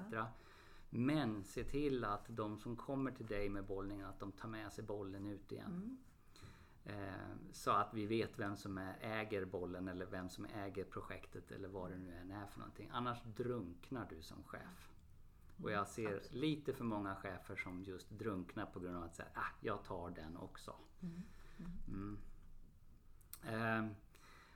Men 0.89 1.43
se 1.43 1.63
till 1.63 2.03
att 2.03 2.25
de 2.27 2.57
som 2.57 2.75
kommer 2.75 3.11
till 3.11 3.25
dig 3.25 3.49
med 3.49 3.65
bollningen 3.65 4.05
att 4.05 4.19
de 4.19 4.31
tar 4.31 4.47
med 4.47 4.73
sig 4.73 4.83
bollen 4.83 5.25
ut 5.25 5.51
igen. 5.51 5.97
Eh, 6.85 6.93
så 7.51 7.71
att 7.71 7.93
vi 7.93 8.05
vet 8.05 8.39
vem 8.39 8.57
som 8.57 8.77
äger 9.01 9.45
bollen 9.45 9.87
eller 9.87 10.05
vem 10.05 10.29
som 10.29 10.45
äger 10.45 10.83
projektet 10.83 11.51
eller 11.51 11.67
vad 11.67 11.91
det 11.91 11.97
nu 11.97 12.15
än 12.15 12.31
är 12.31 12.45
för 12.45 12.59
någonting. 12.59 12.89
Annars 12.93 13.23
drunknar 13.23 14.07
du 14.09 14.21
som 14.21 14.43
chef. 14.43 14.94
Och 15.63 15.71
jag 15.71 15.87
ser 15.87 16.21
lite 16.31 16.73
för 16.73 16.83
många 16.83 17.15
chefer 17.15 17.55
som 17.55 17.83
just 17.83 18.09
drunknar 18.09 18.65
på 18.65 18.79
grund 18.79 18.97
av 18.97 19.03
att 19.03 19.15
säga 19.15 19.29
ah, 19.33 19.51
jag 19.61 19.83
tar 19.83 20.09
den 20.09 20.37
också. 20.37 20.75
Mm. 21.87 22.17
Eh, 23.43 23.91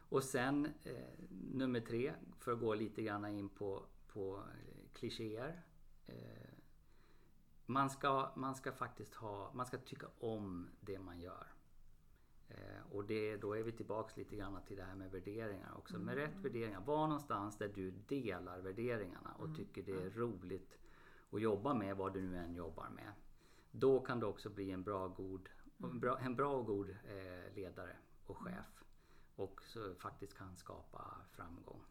och 0.09 0.23
sen 0.23 0.65
eh, 0.83 0.93
nummer 1.29 1.79
tre, 1.79 2.13
för 2.39 2.51
att 2.51 2.59
gå 2.59 2.73
lite 2.73 3.01
grann 3.01 3.25
in 3.25 3.49
på, 3.49 3.83
på 4.07 4.38
eh, 4.38 4.93
klichéer. 4.93 5.62
Eh, 6.05 6.49
man, 7.65 7.89
ska, 7.89 8.31
man 8.35 8.55
ska 8.55 8.71
faktiskt 8.71 9.15
ha, 9.15 9.51
man 9.53 9.65
ska 9.65 9.77
tycka 9.77 10.07
om 10.19 10.69
det 10.81 10.99
man 10.99 11.19
gör. 11.19 11.47
Eh, 12.49 12.91
och 12.91 13.05
det, 13.05 13.38
då 13.38 13.57
är 13.57 13.63
vi 13.63 13.71
tillbaks 13.71 14.17
lite 14.17 14.35
grann 14.35 14.59
till 14.67 14.77
det 14.77 14.83
här 14.83 14.95
med 14.95 15.12
värderingar 15.12 15.77
också. 15.77 15.99
Med 15.99 16.15
rätt 16.15 16.35
värderingar, 16.35 16.81
var 16.81 17.07
någonstans 17.07 17.57
där 17.57 17.71
du 17.75 17.91
delar 17.91 18.59
värderingarna 18.59 19.33
och 19.39 19.55
tycker 19.55 19.83
det 19.83 20.01
är 20.01 20.09
roligt 20.09 20.77
att 21.32 21.42
jobba 21.42 21.74
med 21.74 21.98
vad 21.98 22.13
du 22.13 22.22
nu 22.22 22.38
än 22.38 22.56
jobbar 22.56 22.89
med. 22.89 23.13
Då 23.72 24.00
kan 24.00 24.20
du 24.20 24.26
också 24.26 24.50
bli 24.50 24.72
en 24.72 24.84
bra, 24.84 25.08
god, 25.08 25.50
en 25.78 26.00
bra, 26.00 26.20
en 26.20 26.36
bra 26.36 26.58
och 26.58 26.65
god 26.65 26.89
eh, 26.89 27.56
ledare 27.56 27.98
och 28.26 28.38
chef. 28.38 28.84
Och 29.36 29.62
så 29.63 29.96
faktiskt 29.96 30.38
kan 30.38 30.56
skapa 30.56 31.15
framgång. 31.32 31.82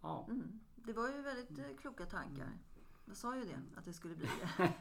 Ja. 0.00 0.26
Mm. 0.30 0.60
Det 0.74 0.92
var 0.92 1.08
ju 1.08 1.22
väldigt 1.22 1.58
eh, 1.58 1.76
kloka 1.76 2.06
tankar. 2.06 2.58
Jag 3.04 3.16
sa 3.16 3.36
ju 3.36 3.44
det, 3.44 3.62
att 3.76 3.84
det 3.84 3.92
skulle 3.92 4.16
bli 4.16 4.28
det. 4.40 4.64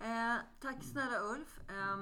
eh, 0.04 0.36
tack 0.60 0.84
snälla 0.84 1.20
Ulf. 1.20 1.60
Eh, 1.70 1.96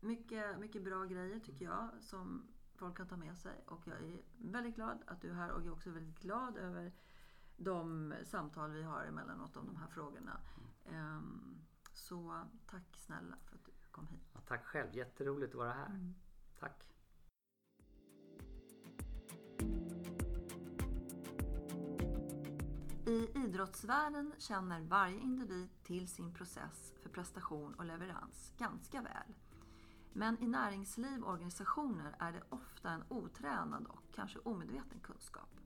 mycket, 0.00 0.58
mycket 0.58 0.84
bra 0.84 1.04
grejer 1.04 1.40
tycker 1.40 1.64
jag 1.64 1.88
som 2.00 2.46
folk 2.74 2.96
kan 2.96 3.08
ta 3.08 3.16
med 3.16 3.38
sig. 3.38 3.64
Och 3.66 3.86
jag 3.86 3.96
är 3.96 4.22
väldigt 4.38 4.74
glad 4.74 5.02
att 5.06 5.20
du 5.20 5.30
är 5.30 5.34
här 5.34 5.50
och 5.50 5.60
jag 5.60 5.66
är 5.66 5.72
också 5.72 5.90
väldigt 5.90 6.20
glad 6.20 6.56
över 6.56 6.92
de 7.56 8.14
samtal 8.24 8.70
vi 8.70 8.82
har 8.82 9.04
emellanåt 9.04 9.56
om 9.56 9.66
de 9.66 9.76
här 9.76 9.88
frågorna. 9.88 10.40
Eh, 10.84 11.20
så 11.92 12.44
tack 12.66 12.96
snälla 12.96 13.36
för 13.44 13.56
att 13.56 13.64
du 13.64 13.72
kom 13.90 14.06
hit. 14.06 14.30
Ja, 14.32 14.40
tack 14.46 14.64
själv, 14.64 14.94
jätteroligt 14.94 15.54
att 15.54 15.58
vara 15.58 15.72
här. 15.72 16.14
Tack. 16.58 16.84
I 23.06 23.30
idrottsvärlden 23.34 24.32
känner 24.38 24.80
varje 24.80 25.18
individ 25.18 25.68
till 25.82 26.08
sin 26.08 26.34
process 26.34 26.94
för 27.02 27.08
prestation 27.08 27.74
och 27.74 27.84
leverans 27.84 28.54
ganska 28.58 29.02
väl. 29.02 29.34
Men 30.12 30.42
i 30.42 30.46
näringsliv 30.46 31.22
och 31.22 31.32
organisationer 31.32 32.16
är 32.18 32.32
det 32.32 32.42
ofta 32.48 32.90
en 32.90 33.04
otränad 33.08 33.86
och 33.86 34.02
kanske 34.14 34.38
omedveten 34.38 35.00
kunskap. 35.00 35.60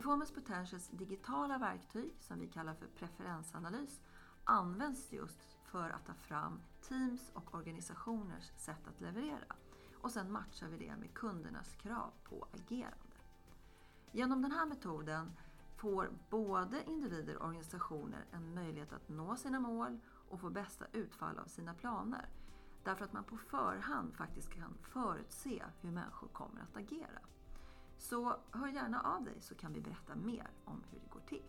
Performance 0.00 0.34
Potentials 0.34 0.88
digitala 0.88 1.58
verktyg, 1.58 2.12
som 2.20 2.38
vi 2.38 2.46
kallar 2.46 2.74
för 2.74 2.86
preferensanalys, 2.86 4.00
används 4.44 5.12
just 5.12 5.56
för 5.64 5.90
att 5.90 6.06
ta 6.06 6.14
fram 6.14 6.60
teams 6.88 7.30
och 7.34 7.54
organisationers 7.54 8.52
sätt 8.56 8.88
att 8.88 9.00
leverera. 9.00 9.56
Och 9.94 10.10
sen 10.10 10.32
matchar 10.32 10.68
vi 10.68 10.78
det 10.78 10.96
med 10.96 11.14
kundernas 11.14 11.74
krav 11.74 12.10
på 12.24 12.46
agerande. 12.52 13.16
Genom 14.12 14.42
den 14.42 14.52
här 14.52 14.66
metoden 14.66 15.32
får 15.76 16.10
både 16.30 16.84
individer 16.84 17.36
och 17.36 17.46
organisationer 17.46 18.24
en 18.32 18.54
möjlighet 18.54 18.92
att 18.92 19.08
nå 19.08 19.36
sina 19.36 19.60
mål 19.60 20.00
och 20.28 20.40
få 20.40 20.50
bästa 20.50 20.84
utfall 20.92 21.38
av 21.38 21.46
sina 21.46 21.74
planer. 21.74 22.28
Därför 22.84 23.04
att 23.04 23.12
man 23.12 23.24
på 23.24 23.36
förhand 23.36 24.14
faktiskt 24.14 24.50
kan 24.50 24.74
förutse 24.82 25.64
hur 25.80 25.90
människor 25.90 26.28
kommer 26.28 26.60
att 26.60 26.76
agera. 26.76 27.20
Så 28.00 28.36
hör 28.52 28.68
gärna 28.68 29.00
av 29.00 29.24
dig 29.24 29.40
så 29.40 29.54
kan 29.54 29.72
vi 29.72 29.80
berätta 29.80 30.14
mer 30.14 30.50
om 30.64 30.84
hur 30.90 31.00
det 31.00 31.08
går 31.10 31.20
till. 31.20 31.42